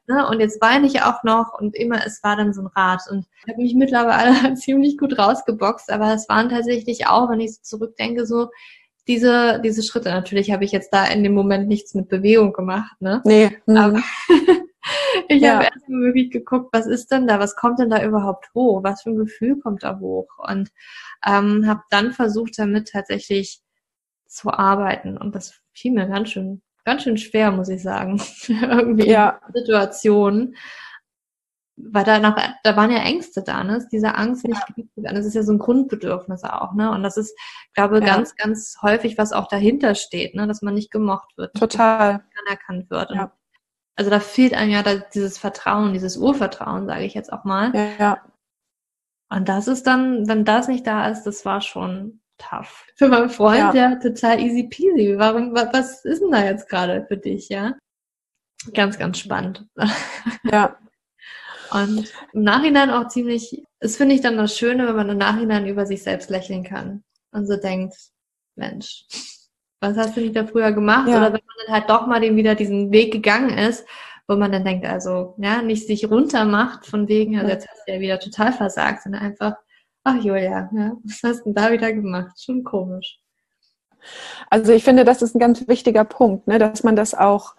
[0.09, 0.29] Ne?
[0.29, 3.03] Und jetzt weine ich auch noch und immer, es war dann so ein Rad.
[3.11, 7.55] Und ich habe mich mittlerweile ziemlich gut rausgeboxt, aber es waren tatsächlich auch, wenn ich
[7.55, 8.49] so zurückdenke, so
[9.09, 10.11] diese, diese Schritte.
[10.11, 13.21] Natürlich habe ich jetzt da in dem Moment nichts mit Bewegung gemacht, ne?
[13.25, 13.57] Nee.
[13.67, 14.01] Aber
[15.29, 15.55] ich ja.
[15.55, 19.03] habe erstmal wirklich geguckt, was ist denn da, was kommt denn da überhaupt hoch, was
[19.03, 20.71] für ein Gefühl kommt da hoch und
[21.27, 23.61] ähm, habe dann versucht, damit tatsächlich
[24.27, 29.09] zu arbeiten und das fiel mir ganz schön, ganz schön schwer, muss ich sagen, irgendwie
[29.09, 29.41] ja.
[29.53, 30.57] Situationen,
[31.77, 33.87] weil da noch, da waren ja Ängste da, ne?
[33.93, 35.15] Diese Angst nicht geliebt zu werden.
[35.15, 36.91] Das ist ja so ein Grundbedürfnis auch, ne?
[36.91, 37.39] Und das ist,
[37.75, 38.07] glaube ja.
[38.07, 40.47] ganz, ganz häufig, was auch dahinter steht, ne?
[40.47, 43.11] Dass man nicht gemocht wird, total anerkannt wird.
[43.11, 43.33] Ja
[43.97, 47.73] also da fehlt einem ja dieses Vertrauen, dieses Urvertrauen, sage ich jetzt auch mal.
[47.99, 48.23] Ja.
[49.29, 52.87] Und das ist dann, wenn das nicht da ist, das war schon tough.
[52.95, 55.15] Für meinen Freund, ja, ja total easy peasy.
[55.17, 57.75] Warum, was ist denn da jetzt gerade für dich, ja?
[58.73, 59.67] Ganz, ganz spannend.
[60.45, 60.79] Ja.
[61.73, 65.67] Und im Nachhinein auch ziemlich, das finde ich dann das Schöne, wenn man im Nachhinein
[65.67, 67.97] über sich selbst lächeln kann und so denkt,
[68.55, 69.05] Mensch,
[69.81, 71.09] was hast du nicht da früher gemacht?
[71.09, 71.19] Ja.
[71.19, 73.87] Oder wenn man dann halt doch mal den wieder diesen Weg gegangen ist,
[74.29, 77.87] wo man dann denkt, also, ja, nicht sich runter macht von wegen, also jetzt hast
[77.87, 79.55] du ja wieder total versagt, sondern einfach,
[80.03, 82.43] ach Julia, ja, was hast du denn da wieder gemacht?
[82.43, 83.21] Schon komisch.
[84.51, 87.55] Also ich finde, das ist ein ganz wichtiger Punkt, ne, dass man das auch,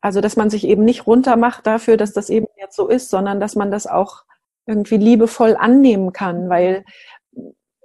[0.00, 3.10] also dass man sich eben nicht runter macht dafür, dass das eben jetzt so ist,
[3.10, 4.24] sondern dass man das auch
[4.66, 6.84] irgendwie liebevoll annehmen kann, weil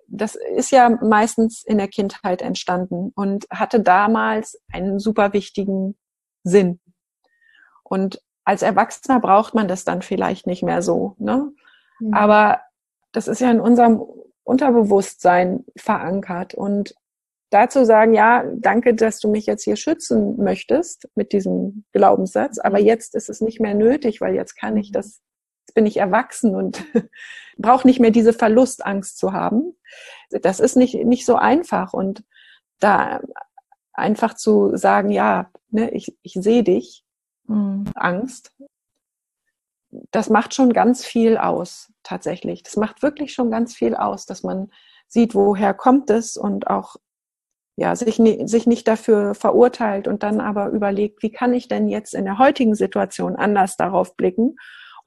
[0.08, 5.98] das ist ja meistens in der Kindheit entstanden und hatte damals einen super wichtigen
[6.44, 6.80] Sinn.
[7.84, 11.16] Und als Erwachsener braucht man das dann vielleicht nicht mehr so.
[11.20, 11.52] Ne?
[12.00, 12.14] Mhm.
[12.14, 12.62] Aber
[13.12, 14.02] das ist ja in unserem
[14.44, 16.54] Unterbewusstsein verankert.
[16.54, 16.96] Und
[17.50, 22.80] dazu sagen, ja, danke, dass du mich jetzt hier schützen möchtest mit diesem Glaubenssatz, aber
[22.80, 22.86] mhm.
[22.86, 24.94] jetzt ist es nicht mehr nötig, weil jetzt kann ich mhm.
[24.94, 25.22] das,
[25.78, 26.84] bin ich erwachsen und
[27.60, 29.76] brauche nicht mehr diese Verlustangst zu haben.
[30.32, 31.94] Das ist nicht, nicht so einfach.
[31.94, 32.24] Und
[32.80, 33.22] da
[33.94, 37.06] einfach zu sagen, ja, ne, ich, ich sehe dich
[37.44, 37.86] mhm.
[37.94, 38.56] Angst.
[40.10, 42.64] Das macht schon ganz viel aus, tatsächlich.
[42.64, 44.72] Das macht wirklich schon ganz viel aus, dass man
[45.08, 46.96] sieht, woher kommt es und auch
[47.76, 52.16] ja, sich, sich nicht dafür verurteilt und dann aber überlegt, wie kann ich denn jetzt
[52.16, 54.56] in der heutigen Situation anders darauf blicken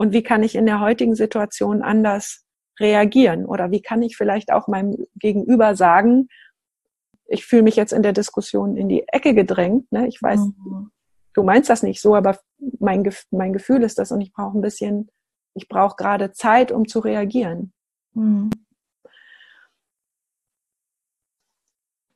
[0.00, 2.44] und wie kann ich in der heutigen Situation anders
[2.78, 6.28] reagieren oder wie kann ich vielleicht auch meinem Gegenüber sagen,
[7.26, 10.08] ich fühle mich jetzt in der Diskussion in die Ecke gedrängt, ne?
[10.08, 10.90] ich weiß, mhm
[11.34, 12.38] du meinst das nicht so, aber
[12.78, 15.10] mein, mein Gefühl ist das und ich brauche ein bisschen,
[15.54, 17.72] ich brauche gerade Zeit, um zu reagieren.
[18.14, 18.50] Mhm.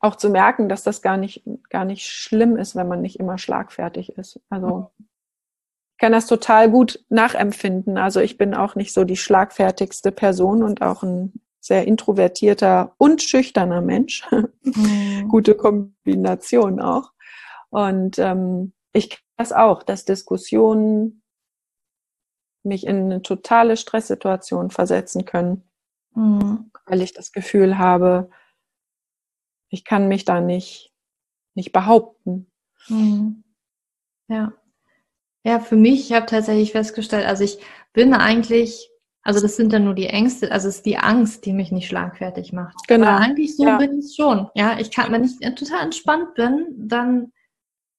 [0.00, 3.38] Auch zu merken, dass das gar nicht, gar nicht schlimm ist, wenn man nicht immer
[3.38, 4.40] schlagfertig ist.
[4.50, 5.06] Also ich
[6.04, 7.96] kann das total gut nachempfinden.
[7.96, 13.22] Also ich bin auch nicht so die schlagfertigste Person und auch ein sehr introvertierter und
[13.22, 14.28] schüchterner Mensch.
[14.60, 15.28] Mhm.
[15.30, 17.12] Gute Kombination auch.
[17.70, 21.22] Und ähm, ich kenne das auch, dass Diskussionen
[22.64, 25.66] mich in eine totale Stresssituation versetzen können,
[26.14, 26.70] mhm.
[26.84, 28.28] weil ich das Gefühl habe,
[29.70, 30.92] ich kann mich da nicht,
[31.54, 32.52] nicht behaupten.
[32.88, 33.42] Mhm.
[34.28, 34.52] Ja.
[35.44, 37.58] Ja, für mich, ich habe tatsächlich festgestellt, also ich
[37.92, 38.90] bin eigentlich,
[39.22, 41.86] also das sind dann nur die Ängste, also es ist die Angst, die mich nicht
[41.86, 42.76] schlagfertig macht.
[42.88, 43.06] Genau.
[43.06, 43.76] Aber eigentlich so ja.
[43.76, 44.48] bin ich schon.
[44.54, 47.32] Ja, ich kann, wenn ich total entspannt bin, dann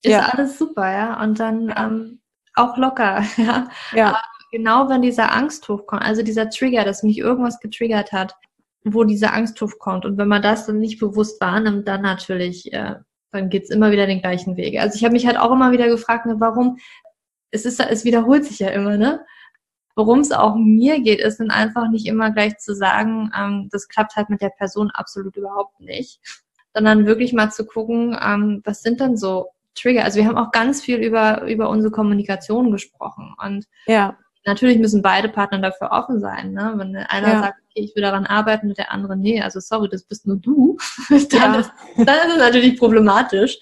[0.02, 0.30] ist ja.
[0.30, 1.22] alles super, ja.
[1.22, 1.86] Und dann ja.
[1.86, 2.20] Ähm,
[2.56, 3.70] auch locker, ja.
[3.94, 4.08] ja.
[4.10, 4.22] Aber
[4.52, 8.36] genau wenn dieser Angst hochkommt, also dieser Trigger, dass mich irgendwas getriggert hat,
[8.84, 10.06] wo diese Angst hochkommt.
[10.06, 12.96] Und wenn man das dann nicht bewusst wahrnimmt, dann natürlich, äh,
[13.32, 14.80] dann geht's immer wieder den gleichen Weg.
[14.80, 16.78] Also ich habe mich halt auch immer wieder gefragt, ne, warum,
[17.56, 19.26] es ist, es wiederholt sich ja immer, ne?
[19.96, 23.88] Worum es auch mir geht, ist dann einfach nicht immer gleich zu sagen, ähm, das
[23.88, 26.20] klappt halt mit der Person absolut überhaupt nicht,
[26.74, 30.04] sondern wirklich mal zu gucken, ähm, was sind denn so Trigger.
[30.04, 33.36] Also wir haben auch ganz viel über, über unsere Kommunikation gesprochen.
[33.44, 34.18] Und ja.
[34.46, 36.54] natürlich müssen beide Partner dafür offen sein.
[36.54, 36.74] Ne?
[36.78, 37.40] Wenn einer ja.
[37.42, 40.38] sagt, okay, ich will daran arbeiten und der andere, nee, also sorry, das bist nur
[40.38, 40.78] du,
[41.10, 41.60] dann, ja.
[41.60, 43.60] ist, dann ist es natürlich problematisch.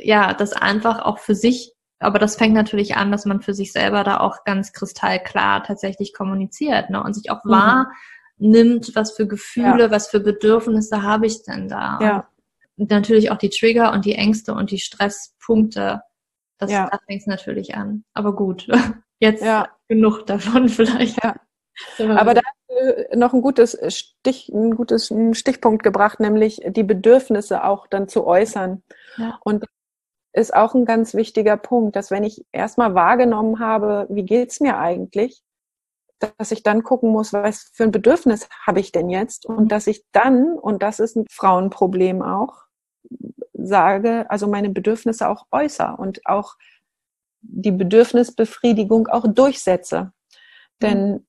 [0.00, 3.72] Ja, das einfach auch für sich, aber das fängt natürlich an, dass man für sich
[3.72, 7.02] selber da auch ganz kristallklar tatsächlich kommuniziert ne?
[7.02, 7.86] und sich auch mhm.
[8.38, 9.90] wahrnimmt, was für Gefühle, ja.
[9.90, 11.98] was für Bedürfnisse habe ich denn da.
[12.00, 12.28] Ja
[12.78, 16.02] natürlich auch die Trigger und die Ängste und die Stresspunkte.
[16.58, 16.88] Das, ja.
[16.90, 18.04] da fängt es natürlich an.
[18.14, 18.68] Aber gut,
[19.20, 19.68] jetzt ja.
[19.88, 21.22] genug davon vielleicht.
[21.22, 21.36] Ja.
[21.98, 27.62] Aber da hast du noch ein gutes Stich, ein gutes Stichpunkt gebracht, nämlich die Bedürfnisse
[27.64, 28.82] auch dann zu äußern.
[29.16, 29.38] Ja.
[29.44, 29.64] Und
[30.38, 34.78] ist auch ein ganz wichtiger Punkt, dass wenn ich erstmal wahrgenommen habe, wie geht's mir
[34.78, 35.42] eigentlich,
[36.18, 39.86] dass ich dann gucken muss, was für ein Bedürfnis habe ich denn jetzt und dass
[39.86, 42.64] ich dann, und das ist ein Frauenproblem auch,
[43.52, 46.56] sage, also meine Bedürfnisse auch äußere und auch
[47.40, 50.12] die Bedürfnisbefriedigung auch durchsetze.
[50.82, 51.26] Denn mhm.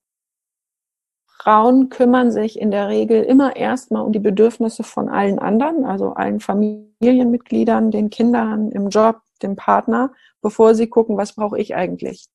[1.41, 6.13] Frauen kümmern sich in der Regel immer erstmal um die Bedürfnisse von allen anderen, also
[6.13, 10.11] allen Familienmitgliedern, den Kindern, im Job, dem Partner,
[10.41, 12.27] bevor sie gucken, was brauche ich eigentlich.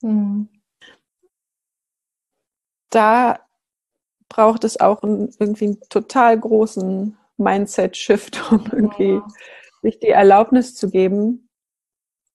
[0.00, 0.48] Mhm.
[2.90, 3.40] Da
[4.30, 9.26] braucht es auch einen, irgendwie einen total großen Mindset-Shift, um irgendwie ja.
[9.82, 11.50] sich die Erlaubnis zu geben,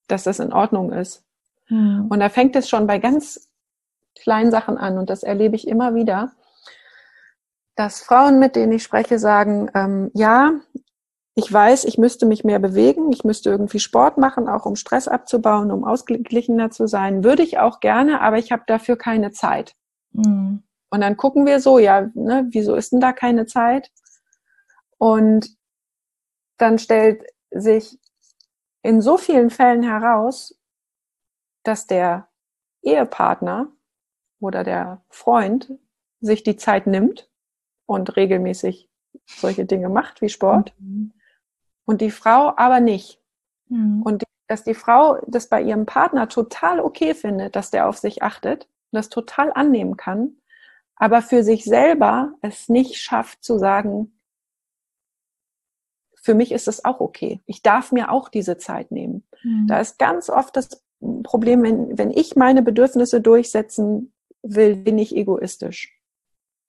[0.08, 1.24] dass das in Ordnung ist.
[1.70, 2.08] Mhm.
[2.10, 3.50] Und da fängt es schon bei ganz
[4.16, 6.32] kleinen Sachen an und das erlebe ich immer wieder,
[7.76, 10.54] dass Frauen, mit denen ich spreche, sagen, ähm, ja,
[11.36, 15.08] ich weiß, ich müsste mich mehr bewegen, ich müsste irgendwie Sport machen, auch um Stress
[15.08, 17.24] abzubauen, um ausgeglichener zu sein.
[17.24, 19.76] Würde ich auch gerne, aber ich habe dafür keine Zeit.
[20.12, 20.64] Mhm.
[20.92, 23.90] Und dann gucken wir so, ja, ne, wieso ist denn da keine Zeit?
[25.00, 25.58] Und
[26.58, 28.00] dann stellt sich
[28.84, 30.56] in so vielen Fällen heraus,
[31.64, 32.28] dass der
[32.84, 33.72] Ehepartner
[34.44, 35.72] oder der Freund
[36.20, 37.30] sich die Zeit nimmt
[37.86, 38.90] und regelmäßig
[39.26, 41.14] solche Dinge macht wie Sport mhm.
[41.86, 43.22] und die Frau aber nicht.
[43.70, 44.02] Mhm.
[44.04, 47.98] Und die, dass die Frau das bei ihrem Partner total okay findet, dass der auf
[47.98, 50.38] sich achtet und das total annehmen kann,
[50.96, 54.20] aber für sich selber es nicht schafft zu sagen,
[56.16, 57.42] für mich ist es auch okay.
[57.46, 59.26] Ich darf mir auch diese Zeit nehmen.
[59.44, 59.68] Mhm.
[59.68, 60.82] Da ist ganz oft das
[61.24, 64.14] Problem, wenn, wenn ich meine Bedürfnisse durchsetzen
[64.44, 66.00] will, bin ich egoistisch.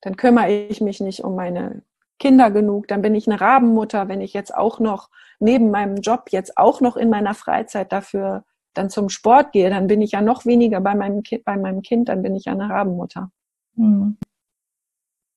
[0.01, 1.83] Dann kümmere ich mich nicht um meine
[2.19, 5.11] Kinder genug, dann bin ich eine Rabenmutter, wenn ich jetzt auch noch
[5.41, 9.87] neben meinem Job jetzt auch noch in meiner Freizeit dafür dann zum Sport gehe, dann
[9.87, 12.53] bin ich ja noch weniger bei meinem Kind, bei meinem Kind, dann bin ich ja
[12.53, 13.31] eine Rabenmutter.
[13.75, 14.17] Mhm.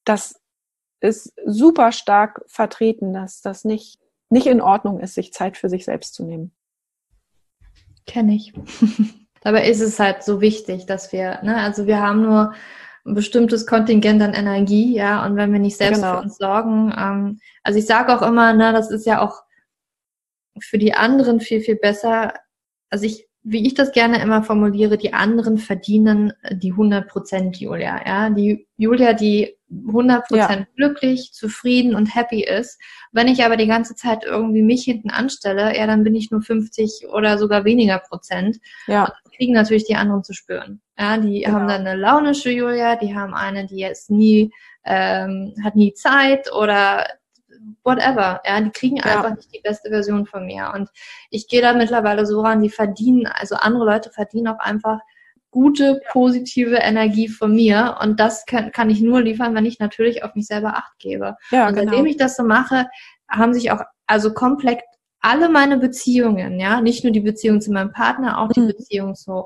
[0.06, 0.40] Das
[1.02, 5.86] ist super stark vertreten, dass das nicht nicht in Ordnung ist, sich Zeit für sich
[5.86, 6.52] selbst zu nehmen.
[8.06, 8.54] Kenne ich.
[9.42, 12.54] Dabei ist es halt so wichtig, dass wir, ne, also wir haben nur
[13.06, 16.16] ein bestimmtes Kontingent an Energie, ja, und wenn wir nicht selbst genau.
[16.16, 19.44] für uns sorgen, ähm, also ich sage auch immer, ne, das ist ja auch
[20.60, 22.34] für die anderen viel, viel besser.
[22.90, 28.06] Also ich wie ich das gerne immer formuliere, die anderen verdienen die 100% Julia.
[28.06, 28.30] Ja?
[28.30, 30.66] Die Julia, die 100% ja.
[30.76, 32.78] glücklich, zufrieden und happy ist.
[33.14, 36.41] Wenn ich aber die ganze Zeit irgendwie mich hinten anstelle, ja, dann bin ich nur
[36.41, 38.58] 50 oder sogar weniger Prozent.
[38.86, 39.06] Ja.
[39.06, 40.82] Und das kriegen natürlich die anderen zu spüren.
[41.00, 41.54] Ja, die genau.
[41.54, 44.52] haben dann eine launische Julia, die haben eine, die jetzt nie,
[44.84, 47.08] ähm, hat nie Zeit oder
[47.84, 48.41] whatever.
[48.45, 49.03] Ja, die kriegen ja.
[49.03, 50.72] einfach nicht die beste Version von mir.
[50.74, 50.89] Und
[51.30, 54.99] ich gehe da mittlerweile so ran, die verdienen, also andere Leute verdienen auch einfach
[55.51, 57.97] gute, positive Energie von mir.
[58.01, 61.36] Und das kann, kann ich nur liefern, wenn ich natürlich auf mich selber Acht gebe.
[61.51, 62.05] Ja, und seitdem genau.
[62.05, 62.88] ich das so mache,
[63.30, 64.82] haben sich auch also komplett
[65.20, 68.68] alle meine Beziehungen, ja, nicht nur die Beziehung zu meinem Partner, auch die mhm.
[68.68, 69.45] Beziehung zu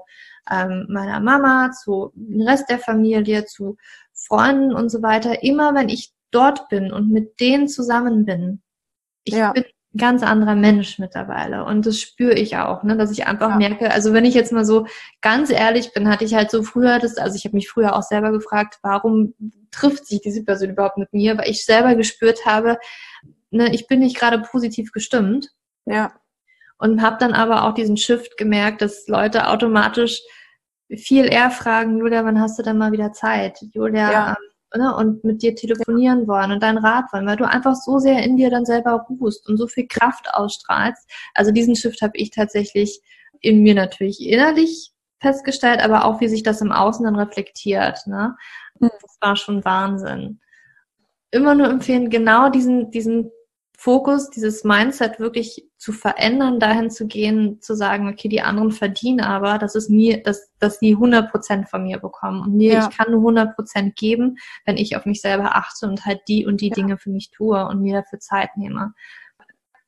[0.49, 3.78] ähm, meiner Mama, zu dem Rest der Familie, zu
[4.13, 5.43] Freunden und so weiter.
[5.43, 8.62] Immer wenn ich dort bin und mit denen zusammen bin,
[9.24, 9.52] ich ja.
[9.52, 11.66] bin ein ganz anderer Mensch mittlerweile.
[11.66, 13.58] Und das spüre ich auch, ne, dass ich einfach ja.
[13.58, 14.88] merke, also wenn ich jetzt mal so
[15.22, 18.04] ganz ehrlich bin, hatte ich halt so früher das, also ich habe mich früher auch
[18.04, 19.34] selber gefragt, warum
[19.72, 22.78] trifft sich diese Person überhaupt mit mir, weil ich selber gespürt habe,
[23.52, 25.50] ne, ich bin nicht gerade positiv gestimmt.
[25.86, 26.14] Ja.
[26.78, 30.22] Und habe dann aber auch diesen Shift gemerkt, dass Leute automatisch
[30.96, 33.60] viel eher fragen, Julia, wann hast du denn mal wieder Zeit?
[33.74, 34.38] Julia, ja.
[34.76, 38.24] Ne, und mit dir telefonieren wollen und deinen Rat wollen, weil du einfach so sehr
[38.24, 41.09] in dir dann selber ruhst und so viel Kraft ausstrahlst.
[41.34, 43.01] Also diesen Shift habe ich tatsächlich
[43.41, 48.05] in mir natürlich innerlich festgestellt, aber auch wie sich das im Außen dann reflektiert.
[48.07, 48.36] Ne?
[48.80, 48.89] Mhm.
[49.01, 50.39] Das war schon Wahnsinn.
[51.32, 53.32] Immer nur empfehlen, genau diesen, diesen
[53.82, 59.22] Fokus, dieses Mindset wirklich zu verändern, dahin zu gehen, zu sagen, okay, die anderen verdienen
[59.22, 62.44] aber, dass es mir, dass, dass die 100 Prozent von mir bekommen.
[62.44, 62.88] Und mir, ja.
[62.88, 66.46] ich kann nur 100 Prozent geben, wenn ich auf mich selber achte und halt die
[66.46, 66.76] und die ja.
[66.76, 68.94] Dinge für mich tue und mir dafür Zeit nehme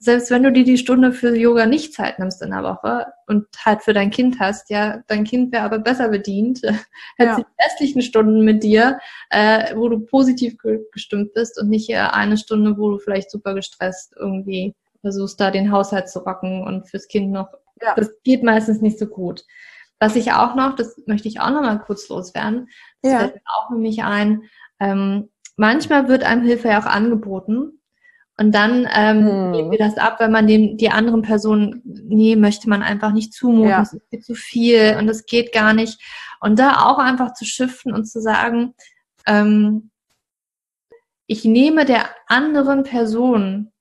[0.04, 3.48] selbst wenn du dir die Stunde für Yoga nicht Zeit nimmst in der Woche und
[3.64, 6.62] halt für dein Kind hast, ja, dein Kind wäre aber besser bedient,
[7.18, 7.36] hätte ja.
[7.38, 9.00] die restlichen Stunden mit dir,
[9.30, 10.58] äh, wo du positiv
[10.92, 15.52] gestimmt bist und nicht äh, eine Stunde, wo du vielleicht super gestresst irgendwie versuchst, da
[15.52, 17.48] den Haushalt zu rocken und fürs Kind noch.
[17.82, 17.96] Ja.
[17.96, 19.46] Das geht meistens nicht so gut.
[20.00, 22.68] Was ich auch noch, das möchte ich auch noch mal kurz loswerden,
[23.02, 23.20] das ja.
[23.20, 24.44] fällt mir auch nämlich ein,
[24.82, 27.80] ähm, manchmal wird einem Hilfe ja auch angeboten
[28.38, 29.52] und dann ähm, hm.
[29.52, 33.34] nehmen wir das ab, wenn man den, die anderen Personen, nee, möchte man einfach nicht
[33.34, 33.80] zumuten, ja.
[33.80, 36.02] das ist viel zu viel und das geht gar nicht.
[36.40, 38.74] Und da auch einfach zu shiften und zu sagen,
[39.28, 39.92] ähm,
[41.28, 43.72] ich nehme der anderen Person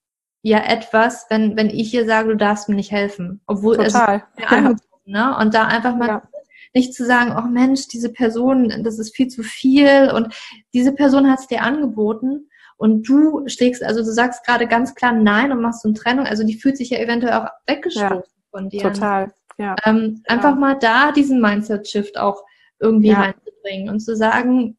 [0.42, 3.40] ja etwas, wenn, wenn ich ihr sage, du darfst mir nicht helfen.
[3.46, 4.24] Obwohl Total.
[4.36, 4.74] es ja.
[5.05, 5.36] ne?
[5.38, 6.22] Und da einfach mal ja.
[6.74, 10.34] nicht zu sagen, oh Mensch, diese Person, das ist viel zu viel und
[10.74, 15.12] diese Person hat es dir angeboten und du schlägst, also du sagst gerade ganz klar
[15.12, 18.23] Nein und machst so eine Trennung, also die fühlt sich ja eventuell auch weggestoßen ja,
[18.51, 18.83] von dir.
[18.83, 19.77] Total, ja.
[19.85, 20.35] Ähm, ja.
[20.35, 22.43] Einfach mal da diesen Mindset-Shift auch
[22.79, 23.20] irgendwie ja.
[23.20, 24.77] reinzubringen und zu sagen,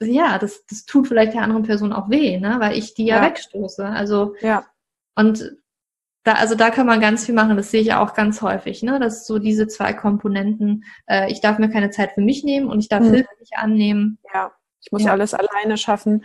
[0.00, 2.56] ja, das, das tut vielleicht der anderen Person auch weh, ne?
[2.58, 3.84] weil ich die ja, wegstoße.
[3.84, 4.64] Also, ja.
[5.14, 5.56] und
[6.22, 8.98] da, also da kann man ganz viel machen, das sehe ich auch ganz häufig, ne?
[8.98, 12.80] dass so diese zwei Komponenten, äh, ich darf mir keine Zeit für mich nehmen und
[12.80, 13.14] ich darf hm.
[13.14, 14.18] Hilfe nicht annehmen.
[14.34, 15.12] Ja, ich muss ja.
[15.12, 16.24] alles alleine schaffen.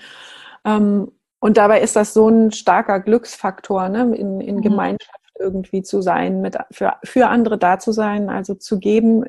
[0.65, 4.15] Ähm, und dabei ist das so ein starker Glücksfaktor, ne?
[4.15, 4.61] in, in mhm.
[4.61, 9.25] Gemeinschaft irgendwie zu sein, mit, für, für andere da zu sein, also zu geben.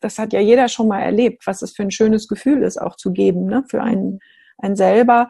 [0.00, 2.96] Das hat ja jeder schon mal erlebt, was es für ein schönes Gefühl ist, auch
[2.96, 3.64] zu geben, ne?
[3.68, 4.20] für einen,
[4.58, 5.28] einen selber.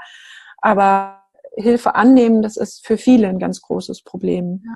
[0.58, 1.22] Aber
[1.56, 4.62] Hilfe annehmen, das ist für viele ein ganz großes Problem.
[4.64, 4.74] Ja.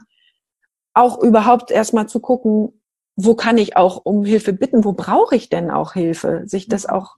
[0.95, 2.83] Auch überhaupt erstmal zu gucken,
[3.15, 4.85] wo kann ich auch um Hilfe bitten?
[4.85, 6.43] Wo brauche ich denn auch Hilfe?
[6.47, 6.95] Sich das mhm.
[6.95, 7.17] auch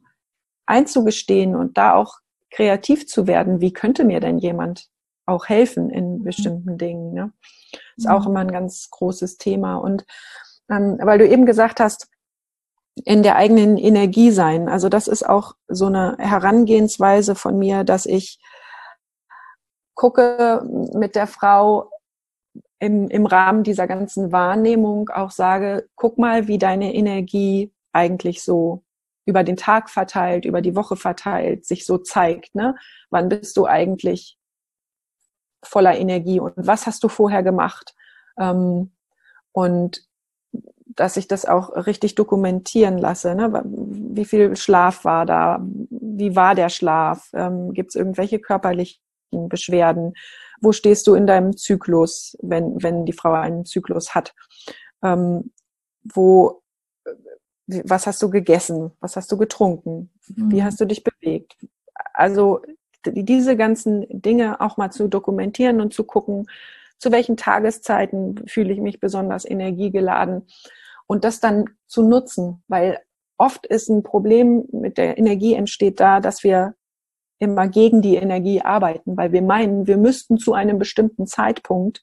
[0.66, 2.18] einzugestehen und da auch
[2.50, 3.60] kreativ zu werden.
[3.60, 4.88] Wie könnte mir denn jemand
[5.26, 6.24] auch helfen in mhm.
[6.24, 7.12] bestimmten Dingen?
[7.12, 7.32] Ne?
[7.96, 8.12] Ist mhm.
[8.12, 9.76] auch immer ein ganz großes Thema.
[9.76, 10.06] Und
[10.70, 12.08] ähm, weil du eben gesagt hast,
[13.04, 14.68] in der eigenen Energie sein.
[14.68, 18.40] Also das ist auch so eine Herangehensweise von mir, dass ich
[19.94, 20.62] gucke
[20.94, 21.90] mit der Frau,
[22.80, 28.82] im, im Rahmen dieser ganzen Wahrnehmung auch sage, guck mal, wie deine Energie eigentlich so
[29.28, 32.54] über den Tag verteilt, über die Woche verteilt, sich so zeigt.
[32.54, 32.74] Ne?
[33.10, 34.38] Wann bist du eigentlich
[35.62, 37.94] voller Energie und was hast du vorher gemacht?
[38.38, 38.92] Ähm,
[39.52, 40.02] und
[40.86, 43.34] dass ich das auch richtig dokumentieren lasse.
[43.34, 43.62] Ne?
[43.64, 45.60] Wie viel Schlaf war da?
[45.90, 47.30] Wie war der Schlaf?
[47.34, 48.98] Ähm, Gibt es irgendwelche körperlichen
[49.30, 50.14] Beschwerden?
[50.60, 54.34] wo stehst du in deinem Zyklus, wenn, wenn die Frau einen Zyklus hat?
[55.02, 55.52] Ähm,
[56.02, 56.62] wo,
[57.68, 58.92] was hast du gegessen?
[59.00, 60.10] Was hast du getrunken?
[60.34, 60.50] Mhm.
[60.50, 61.56] Wie hast du dich bewegt?
[62.14, 62.62] Also
[63.04, 66.46] diese ganzen Dinge auch mal zu dokumentieren und zu gucken,
[66.98, 70.46] zu welchen Tageszeiten fühle ich mich besonders energiegeladen
[71.06, 72.98] und das dann zu nutzen, weil
[73.36, 76.74] oft ist ein Problem mit der Energie entsteht da, dass wir
[77.38, 82.02] immer gegen die Energie arbeiten, weil wir meinen, wir müssten zu einem bestimmten Zeitpunkt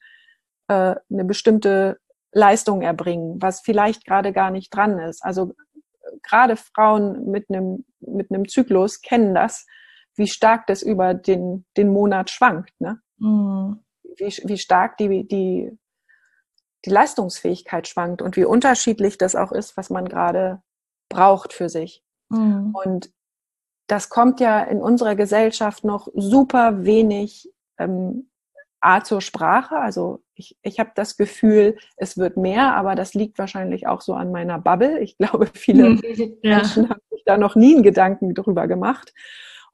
[0.70, 2.00] äh, eine bestimmte
[2.36, 5.24] Leistung erbringen, was vielleicht gerade gar nicht dran ist.
[5.24, 5.54] Also
[6.22, 9.66] gerade Frauen mit einem mit einem Zyklus kennen das,
[10.16, 13.00] wie stark das über den den Monat schwankt, ne?
[13.18, 13.80] Mhm.
[14.18, 15.72] Wie, wie stark die die
[16.84, 20.62] die Leistungsfähigkeit schwankt und wie unterschiedlich das auch ist, was man gerade
[21.10, 22.04] braucht für sich.
[22.30, 22.76] Mhm.
[22.84, 23.12] Und
[23.88, 28.30] das kommt ja in unserer Gesellschaft noch super wenig ähm,
[28.82, 29.78] A zur Sprache.
[29.78, 34.14] Also ich, ich habe das Gefühl, es wird mehr, aber das liegt wahrscheinlich auch so
[34.14, 35.00] an meiner Bubble.
[35.00, 36.00] Ich glaube, viele
[36.42, 36.58] ja.
[36.58, 39.14] Menschen haben sich da noch nie einen Gedanken drüber gemacht.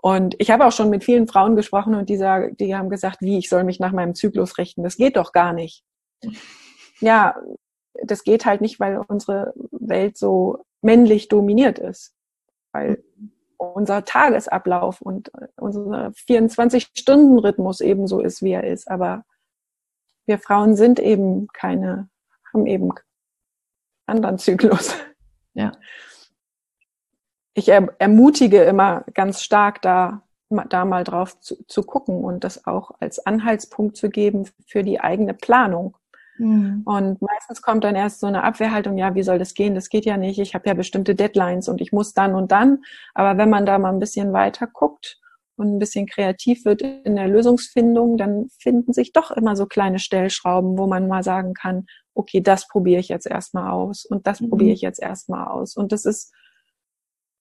[0.01, 3.21] Und ich habe auch schon mit vielen Frauen gesprochen und die, sagen, die haben gesagt,
[3.21, 4.83] wie, ich soll mich nach meinem Zyklus richten.
[4.83, 5.83] Das geht doch gar nicht.
[6.99, 7.35] Ja,
[8.03, 12.15] das geht halt nicht, weil unsere Welt so männlich dominiert ist.
[12.71, 13.03] Weil
[13.57, 18.89] unser Tagesablauf und äh, unser 24-Stunden-Rhythmus ebenso ist, wie er ist.
[18.89, 19.23] Aber
[20.31, 22.07] wir Frauen sind eben keine,
[22.53, 22.93] haben eben
[24.05, 24.95] anderen Zyklus.
[25.53, 25.73] Ja.
[27.53, 30.21] Ich er, ermutige immer ganz stark da,
[30.69, 35.01] da mal drauf zu, zu gucken und das auch als Anhaltspunkt zu geben für die
[35.01, 35.97] eigene Planung.
[36.37, 36.83] Mhm.
[36.85, 39.75] Und meistens kommt dann erst so eine Abwehrhaltung, ja, wie soll das gehen?
[39.75, 40.39] Das geht ja nicht.
[40.39, 42.85] Ich habe ja bestimmte Deadlines und ich muss dann und dann.
[43.13, 45.20] Aber wenn man da mal ein bisschen weiter guckt
[45.61, 49.99] und ein bisschen kreativ wird in der Lösungsfindung, dann finden sich doch immer so kleine
[49.99, 54.41] Stellschrauben, wo man mal sagen kann, okay, das probiere ich jetzt erstmal aus und das
[54.41, 54.49] mhm.
[54.49, 55.77] probiere ich jetzt erstmal aus.
[55.77, 56.33] Und das ist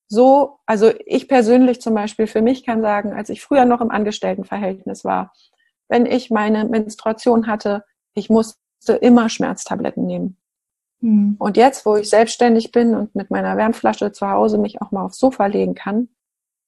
[0.07, 3.91] so, also ich persönlich zum Beispiel für mich kann sagen, als ich früher noch im
[3.91, 5.33] Angestelltenverhältnis war,
[5.89, 10.37] wenn ich meine Menstruation hatte, ich muss musste immer Schmerztabletten nehmen.
[11.01, 11.37] Mhm.
[11.39, 15.05] Und jetzt, wo ich selbstständig bin und mit meiner Wärmflasche zu Hause mich auch mal
[15.05, 16.09] aufs Sofa legen kann,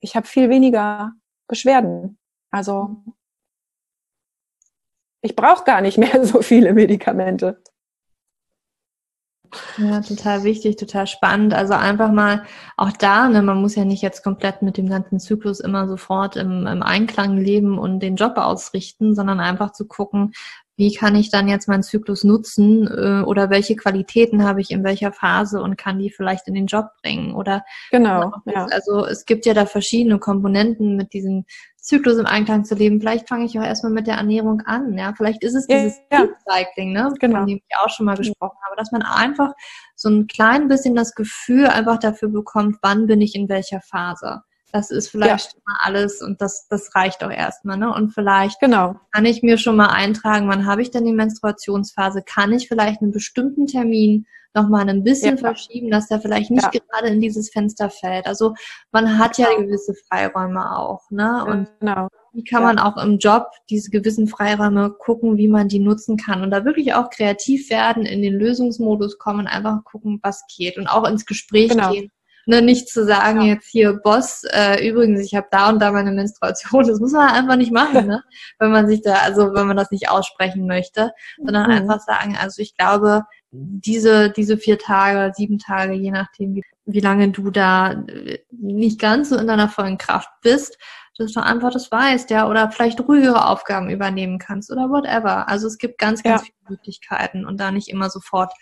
[0.00, 1.12] ich habe viel weniger
[1.49, 2.18] Beschwerden.
[2.51, 2.97] Also
[5.22, 7.62] ich brauche gar nicht mehr so viele Medikamente.
[9.76, 11.53] Ja, total wichtig, total spannend.
[11.53, 12.45] Also einfach mal
[12.78, 16.36] auch da, ne, man muss ja nicht jetzt komplett mit dem ganzen Zyklus immer sofort
[16.36, 20.32] im, im Einklang leben und den Job ausrichten, sondern einfach zu gucken,
[20.76, 24.84] wie kann ich dann jetzt meinen Zyklus nutzen äh, oder welche Qualitäten habe ich in
[24.84, 28.66] welcher Phase und kann die vielleicht in den Job bringen oder genau ja.
[28.70, 31.44] also es gibt ja da verschiedene Komponenten mit diesem
[31.76, 35.12] Zyklus im Einklang zu leben vielleicht fange ich auch erstmal mit der Ernährung an ja
[35.14, 36.26] vielleicht ist es dieses ja.
[36.48, 37.38] Cycling ne genau.
[37.38, 39.52] von dem ich auch schon mal gesprochen habe dass man einfach
[39.94, 44.42] so ein klein bisschen das Gefühl einfach dafür bekommt wann bin ich in welcher Phase
[44.72, 45.60] das ist vielleicht ja.
[45.66, 47.94] mal alles und das, das reicht auch erstmal, ne?
[47.94, 48.96] Und vielleicht genau.
[49.12, 52.22] kann ich mir schon mal eintragen, wann habe ich denn die Menstruationsphase?
[52.22, 55.40] Kann ich vielleicht einen bestimmten Termin nochmal ein bisschen ja.
[55.40, 56.80] verschieben, dass der vielleicht nicht ja.
[56.88, 58.26] gerade in dieses Fenster fällt?
[58.26, 58.54] Also
[58.92, 59.66] man hat ja genau.
[59.66, 61.44] gewisse Freiräume auch, ne?
[61.44, 62.08] Und genau.
[62.32, 66.42] wie kann man auch im Job diese gewissen Freiräume gucken, wie man die nutzen kann
[66.42, 70.86] und da wirklich auch kreativ werden, in den Lösungsmodus kommen, einfach gucken, was geht und
[70.86, 71.92] auch ins Gespräch genau.
[71.92, 72.10] gehen
[72.47, 73.55] Ne, nicht zu sagen, ja.
[73.55, 76.84] jetzt hier, Boss, äh, übrigens, ich habe da und da meine Menstruation.
[76.93, 78.22] Das muss man einfach nicht machen, ne?
[78.59, 81.76] wenn man sich da, also wenn man das nicht aussprechen möchte, sondern mhm.
[81.76, 83.22] einfach sagen, also ich glaube,
[83.53, 89.01] diese, diese vier Tage, sieben Tage, je nachdem, wie, wie lange du da äh, nicht
[89.01, 90.78] ganz so in deiner vollen Kraft bist,
[91.18, 95.49] dass du einfach das weißt, ja, oder vielleicht ruhigere Aufgaben übernehmen kannst oder whatever.
[95.49, 96.47] Also es gibt ganz, ganz ja.
[96.47, 98.53] viele Möglichkeiten und da nicht immer sofort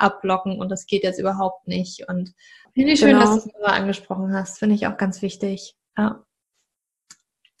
[0.00, 2.08] abblocken und das geht jetzt überhaupt nicht.
[2.08, 2.32] Und
[2.74, 3.20] finde ich schön, genau.
[3.34, 4.58] dass du es angesprochen hast.
[4.58, 5.76] Finde ich auch ganz wichtig.
[5.96, 6.24] Ja.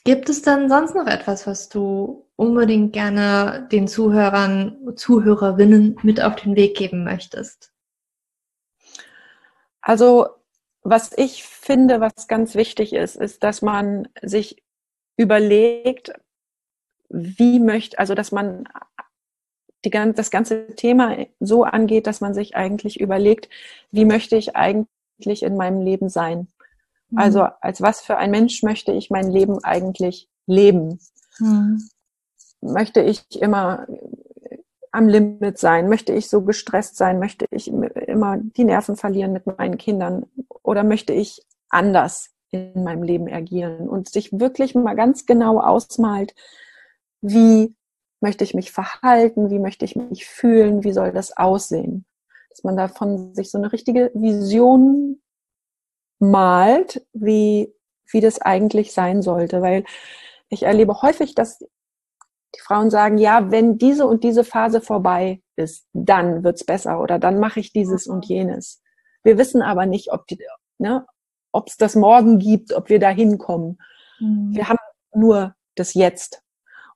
[0.04, 6.36] Gibt es dann sonst noch etwas, was du unbedingt gerne den Zuhörern, Zuhörerinnen mit auf
[6.36, 7.72] den Weg geben möchtest?
[9.82, 10.28] Also,
[10.82, 14.62] was ich finde, was ganz wichtig ist, ist, dass man sich
[15.18, 16.12] überlegt,
[17.10, 18.66] wie möchte, also dass man
[19.84, 23.48] die, das ganze Thema so angeht, dass man sich eigentlich überlegt,
[23.90, 24.88] wie möchte ich eigentlich
[25.26, 26.48] in meinem Leben sein?
[27.10, 27.18] Mhm.
[27.18, 30.98] Also als was für ein Mensch möchte ich mein Leben eigentlich leben?
[31.38, 31.88] Mhm.
[32.60, 33.86] Möchte ich immer
[34.92, 35.88] am Limit sein?
[35.88, 37.18] Möchte ich so gestresst sein?
[37.18, 40.26] Möchte ich immer die Nerven verlieren mit meinen Kindern?
[40.62, 46.34] Oder möchte ich anders in meinem Leben agieren und sich wirklich mal ganz genau ausmalt,
[47.20, 47.74] wie
[48.20, 52.04] möchte ich mich verhalten, wie möchte ich mich fühlen, wie soll das aussehen.
[52.50, 55.22] Dass man davon sich so eine richtige Vision
[56.18, 57.72] malt, wie,
[58.10, 59.62] wie das eigentlich sein sollte.
[59.62, 59.84] Weil
[60.48, 65.86] ich erlebe häufig, dass die Frauen sagen, ja, wenn diese und diese Phase vorbei ist,
[65.92, 68.82] dann wird's besser oder dann mache ich dieses und jenes.
[69.22, 70.38] Wir wissen aber nicht, ob die,
[70.78, 71.06] ne,
[71.52, 73.78] ob es das morgen gibt, ob wir da hinkommen.
[74.18, 74.54] Mhm.
[74.54, 74.78] Wir haben
[75.14, 76.42] nur das Jetzt.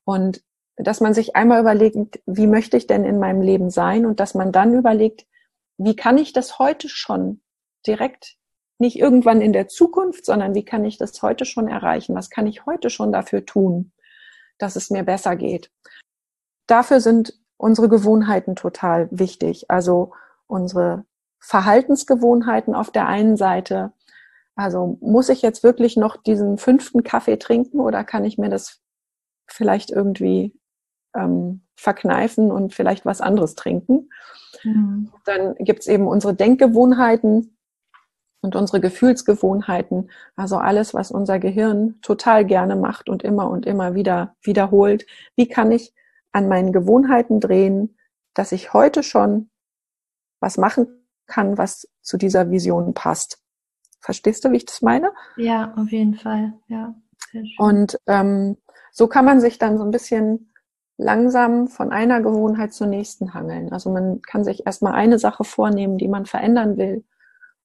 [0.04, 0.42] Und
[0.76, 4.34] dass man sich einmal überlegt, wie möchte ich denn in meinem Leben sein und dass
[4.34, 5.24] man dann überlegt,
[5.76, 7.40] wie kann ich das heute schon
[7.86, 8.36] direkt,
[8.78, 12.14] nicht irgendwann in der Zukunft, sondern wie kann ich das heute schon erreichen?
[12.14, 13.92] Was kann ich heute schon dafür tun,
[14.58, 15.70] dass es mir besser geht?
[16.66, 19.70] Dafür sind unsere Gewohnheiten total wichtig.
[19.70, 20.12] Also
[20.46, 21.04] unsere
[21.38, 23.92] Verhaltensgewohnheiten auf der einen Seite.
[24.56, 28.80] Also muss ich jetzt wirklich noch diesen fünften Kaffee trinken oder kann ich mir das
[29.46, 30.58] vielleicht irgendwie
[31.14, 34.10] ähm, verkneifen und vielleicht was anderes trinken.
[34.62, 35.10] Mhm.
[35.24, 37.56] Dann gibt's eben unsere Denkgewohnheiten
[38.40, 43.94] und unsere Gefühlsgewohnheiten, also alles, was unser Gehirn total gerne macht und immer und immer
[43.94, 45.06] wieder wiederholt.
[45.34, 45.94] Wie kann ich
[46.32, 47.96] an meinen Gewohnheiten drehen,
[48.34, 49.50] dass ich heute schon
[50.40, 53.38] was machen kann, was zu dieser Vision passt?
[54.00, 55.12] Verstehst du, wie ich das meine?
[55.36, 56.52] Ja, auf jeden Fall.
[56.68, 56.94] Ja.
[57.56, 58.58] Und ähm,
[58.92, 60.52] so kann man sich dann so ein bisschen
[60.96, 63.72] langsam von einer Gewohnheit zur nächsten hangeln.
[63.72, 67.04] Also man kann sich erstmal eine Sache vornehmen, die man verändern will.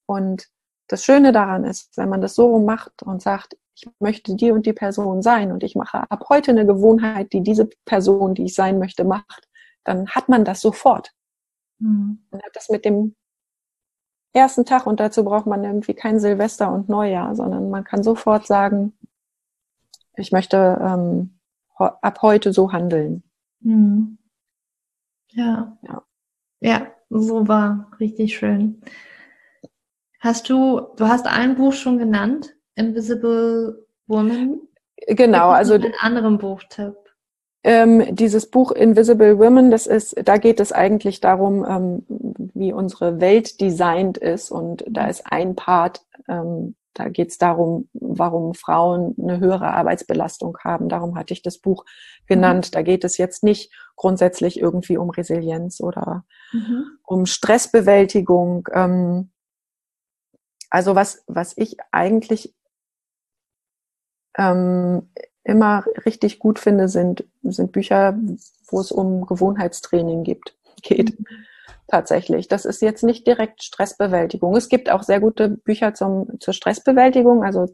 [0.06, 0.48] Und
[0.88, 4.52] das Schöne daran ist, wenn man das so rum macht und sagt, ich möchte die
[4.52, 8.46] und die Person sein und ich mache ab heute eine Gewohnheit, die diese Person, die
[8.46, 9.48] ich sein möchte, macht,
[9.84, 11.14] dann hat man das sofort.
[11.80, 12.26] Mhm.
[12.32, 13.16] Man hat das mit dem
[14.34, 18.46] ersten Tag und dazu braucht man irgendwie kein Silvester und Neujahr, sondern man kann sofort
[18.48, 18.98] sagen,
[20.16, 21.39] ich möchte ähm,
[21.80, 23.24] ab heute so handeln.
[23.62, 24.18] Mhm.
[25.32, 25.78] Ja.
[25.82, 26.04] ja.
[26.62, 28.82] Ja, so war richtig schön.
[30.20, 34.60] Hast du, du hast ein Buch schon genannt, Invisible Woman.
[35.08, 36.96] Genau, also einen anderen Buchtipp.
[37.64, 42.06] Ähm, dieses Buch Invisible Women, das ist, da geht es eigentlich darum, ähm,
[42.54, 47.88] wie unsere Welt designt ist und da ist ein Part, ähm, da geht es darum,
[47.94, 50.90] warum Frauen eine höhere Arbeitsbelastung haben.
[50.90, 51.86] Darum hatte ich das Buch
[52.28, 52.68] genannt.
[52.68, 52.72] Mhm.
[52.74, 56.84] Da geht es jetzt nicht grundsätzlich irgendwie um Resilienz oder mhm.
[57.04, 58.68] um Stressbewältigung.
[58.74, 59.32] Ähm,
[60.70, 62.54] also was, was ich eigentlich
[64.38, 65.10] ähm,
[65.46, 68.20] immer richtig gut finde, sind, sind Bücher,
[68.68, 71.18] wo es um Gewohnheitstraining gibt, geht.
[71.18, 71.26] Mhm
[71.90, 72.48] tatsächlich.
[72.48, 74.56] Das ist jetzt nicht direkt Stressbewältigung.
[74.56, 77.44] Es gibt auch sehr gute Bücher zum, zur Stressbewältigung.
[77.44, 77.68] Also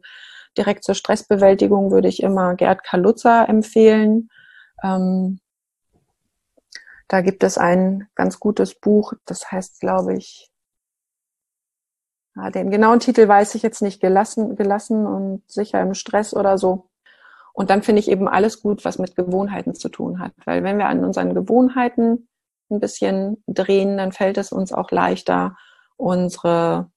[0.57, 4.29] direkt zur Stressbewältigung würde ich immer Gerd Kaluza empfehlen.
[4.83, 5.39] Ähm,
[7.07, 10.51] da gibt es ein ganz gutes Buch, das heißt, glaube ich,
[12.35, 16.57] ja, den genauen Titel weiß ich jetzt nicht, gelassen, gelassen und sicher im Stress oder
[16.57, 16.89] so.
[17.53, 20.33] Und dann finde ich eben alles gut, was mit Gewohnheiten zu tun hat.
[20.43, 22.27] Weil wenn wir an unseren Gewohnheiten
[22.69, 25.55] ein bisschen drehen, dann fällt es uns auch leichter,
[25.97, 26.89] unsere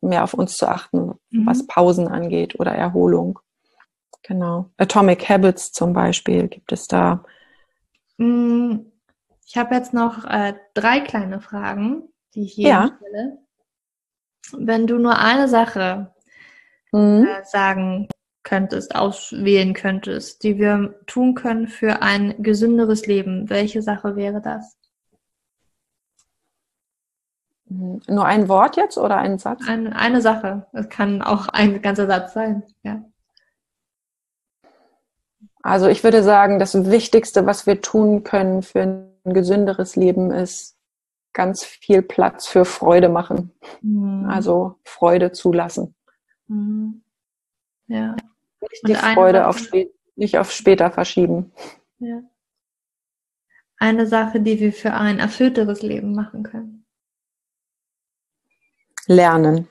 [0.00, 1.46] mehr auf uns zu achten, mhm.
[1.46, 3.38] was Pausen angeht oder Erholung.
[4.22, 4.70] Genau.
[4.76, 7.24] Atomic Habits zum Beispiel gibt es da.
[8.18, 8.78] Mm,
[9.46, 12.96] ich habe jetzt noch äh, drei kleine Fragen, die ich hier ja.
[12.96, 13.38] stelle.
[14.52, 16.12] Wenn du nur eine Sache
[16.90, 17.26] mhm.
[17.26, 18.08] äh, sagen
[18.46, 24.78] könntest, auswählen könntest, die wir tun können für ein gesünderes Leben, welche Sache wäre das?
[27.68, 29.62] Nur ein Wort jetzt oder ein Satz?
[29.66, 30.66] Ein, eine Sache.
[30.72, 33.04] Es kann auch ein ganzer Satz sein, ja.
[35.62, 40.76] Also ich würde sagen, das Wichtigste, was wir tun können für ein gesünderes Leben, ist
[41.32, 43.50] ganz viel Platz für Freude machen.
[43.82, 44.26] Mhm.
[44.30, 45.96] Also Freude zulassen.
[46.46, 47.02] Mhm.
[47.88, 48.14] Ja.
[48.70, 49.70] Nicht die Freude auf,
[50.16, 51.52] nicht auf später verschieben.
[51.98, 52.22] Ja.
[53.78, 56.86] Eine Sache, die wir für ein erfüllteres Leben machen können.
[59.06, 59.68] Lernen.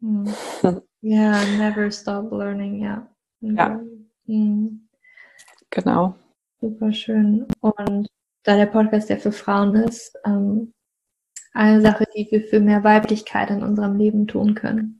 [0.00, 0.32] Hm.
[1.02, 3.08] Ja, never stop learning, ja.
[3.40, 3.80] Ja.
[4.26, 4.86] Hm.
[5.70, 6.14] Genau.
[6.60, 7.46] Super schön.
[7.60, 8.06] Und
[8.42, 10.74] da der Podcast ja für Frauen ist, ähm,
[11.52, 14.99] eine Sache, die wir für mehr Weiblichkeit in unserem Leben tun können.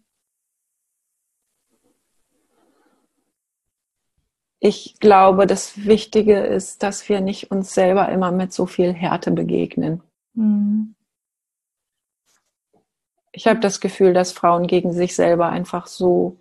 [4.60, 9.30] Ich glaube, das Wichtige ist, dass wir nicht uns selber immer mit so viel Härte
[9.30, 10.02] begegnen.
[10.34, 10.94] Mhm.
[13.32, 16.36] Ich habe das Gefühl, dass Frauen gegen sich selber einfach so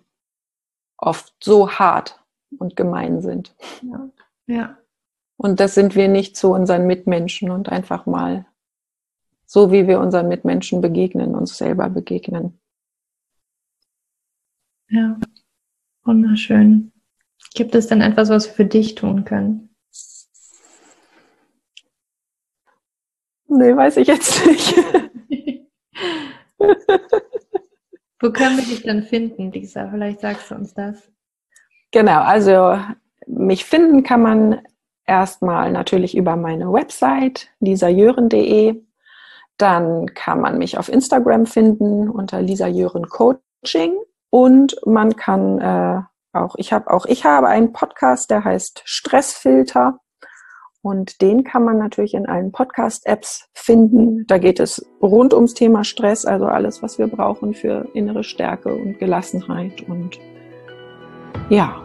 [0.98, 2.22] oft so hart
[2.58, 3.54] und gemein sind.
[3.82, 4.10] Ja.
[4.46, 4.78] ja.
[5.36, 8.44] Und das sind wir nicht zu unseren Mitmenschen und einfach mal
[9.46, 12.60] so, wie wir unseren Mitmenschen begegnen, uns selber begegnen.
[14.88, 15.18] Ja,
[16.04, 16.89] wunderschön.
[17.54, 19.74] Gibt es denn etwas, was wir für dich tun können?
[23.48, 24.76] Nee, weiß ich jetzt nicht.
[28.20, 29.88] Wo können wir dich denn finden, Lisa?
[29.90, 31.10] Vielleicht sagst du uns das.
[31.90, 32.78] Genau, also
[33.26, 34.60] mich finden kann man
[35.06, 38.80] erstmal natürlich über meine Website lisajören.de.
[39.56, 43.94] Dann kann man mich auf Instagram finden unter Lisa Jören Coaching
[44.30, 46.02] und man kann äh,
[46.32, 49.98] auch, ich habe auch, ich habe einen Podcast, der heißt Stressfilter
[50.82, 54.26] und den kann man natürlich in allen Podcast-Apps finden.
[54.26, 58.74] Da geht es rund ums Thema Stress, also alles, was wir brauchen für innere Stärke
[58.74, 59.82] und Gelassenheit.
[59.88, 60.18] Und
[61.50, 61.82] ja,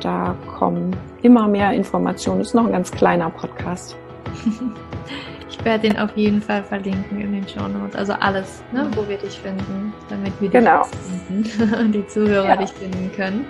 [0.00, 2.42] da kommen immer mehr Informationen.
[2.42, 3.96] Ist noch ein ganz kleiner Podcast.
[5.58, 7.96] Ich werde den auf jeden Fall verlinken in den Show Notes.
[7.96, 10.84] Also alles, ne, wo wir dich finden, damit wir genau.
[10.84, 12.56] dich finden und die Zuhörer ja.
[12.56, 13.44] dich finden können.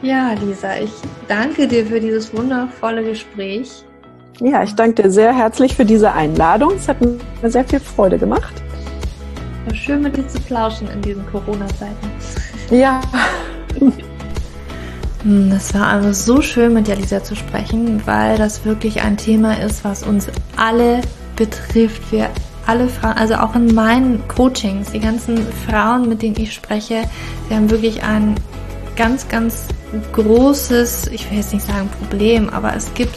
[0.00, 0.92] Ja, Lisa, ich
[1.28, 3.84] danke dir für dieses wundervolle Gespräch.
[4.40, 6.74] Ja, ich danke dir sehr herzlich für diese Einladung.
[6.74, 8.54] Es hat mir sehr viel Freude gemacht.
[9.66, 12.10] War schön mit dir zu plauschen in diesen Corona-Zeiten.
[12.70, 13.00] Ja.
[15.22, 19.16] Hm, es war also so schön mit dir, Lisa, zu sprechen, weil das wirklich ein
[19.16, 21.00] Thema ist, was uns alle
[21.36, 22.10] betrifft.
[22.10, 22.30] Wir
[22.66, 27.02] alle Frauen, also auch in meinen Coachings, die ganzen Frauen, mit denen ich spreche,
[27.48, 28.36] wir haben wirklich ein
[28.96, 29.66] ganz, ganz
[30.12, 33.16] großes, ich will jetzt nicht sagen Problem, aber es gibt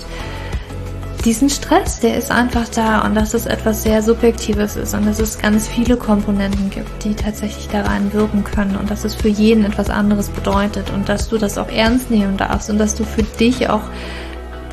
[1.26, 5.20] diesen Stress, der ist einfach da und dass es etwas sehr Subjektives ist und dass
[5.20, 9.28] es ganz viele Komponenten gibt, die tatsächlich da rein wirken können und dass es für
[9.28, 13.04] jeden etwas anderes bedeutet und dass du das auch ernst nehmen darfst und dass du
[13.04, 13.82] für dich auch,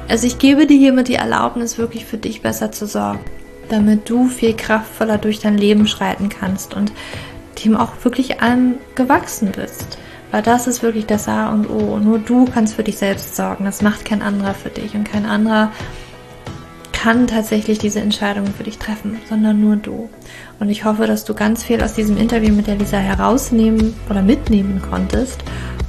[0.09, 3.21] also ich gebe dir hiermit die Erlaubnis, wirklich für dich besser zu sorgen,
[3.71, 6.93] damit du viel kraftvoller durch dein Leben schreiten kannst und
[7.65, 9.99] dem auch wirklich allem gewachsen bist.
[10.31, 11.99] Weil das ist wirklich das A und O.
[11.99, 13.67] Nur du kannst für dich selbst sorgen.
[13.67, 14.95] Das macht kein anderer für dich.
[14.95, 15.71] Und kein anderer
[17.03, 20.09] kann tatsächlich diese Entscheidungen für dich treffen, sondern nur du.
[20.61, 24.23] Und ich hoffe, dass du ganz viel aus diesem Interview mit der Lisa herausnehmen oder
[24.23, 25.43] mitnehmen konntest.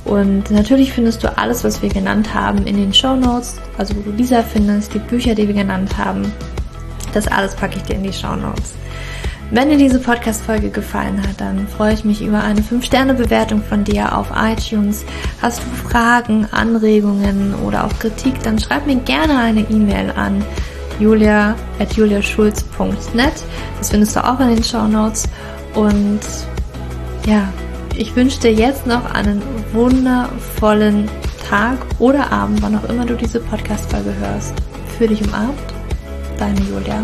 [0.06, 3.61] Und natürlich findest du alles, was wir genannt haben, in den Show Notes.
[3.77, 6.34] Also wo du Lisa findest, die Bücher, die wir genannt haben.
[7.14, 8.73] Das alles packe ich dir in die Show Notes.
[9.52, 14.18] Wenn dir diese Podcast-Folge gefallen hat, dann freue ich mich über eine 5-Sterne-Bewertung von dir
[14.18, 15.06] auf iTunes.
[15.44, 20.44] Hast du Fragen, Anregungen oder auch Kritik, dann schreib mir gerne eine E-Mail an
[20.99, 23.34] julia.juliaschulz.net.
[23.78, 25.28] Das findest du auch in den Show Notes.
[25.76, 26.22] Und
[27.26, 27.52] ja,
[27.95, 29.41] ich wünsche dir jetzt noch einen
[29.72, 31.10] wundervollen
[31.49, 34.53] Tag oder Abend, wann auch immer du diese Podcast-Folge hörst.
[34.98, 35.60] Für dich umarmt,
[36.38, 37.03] deine Julia.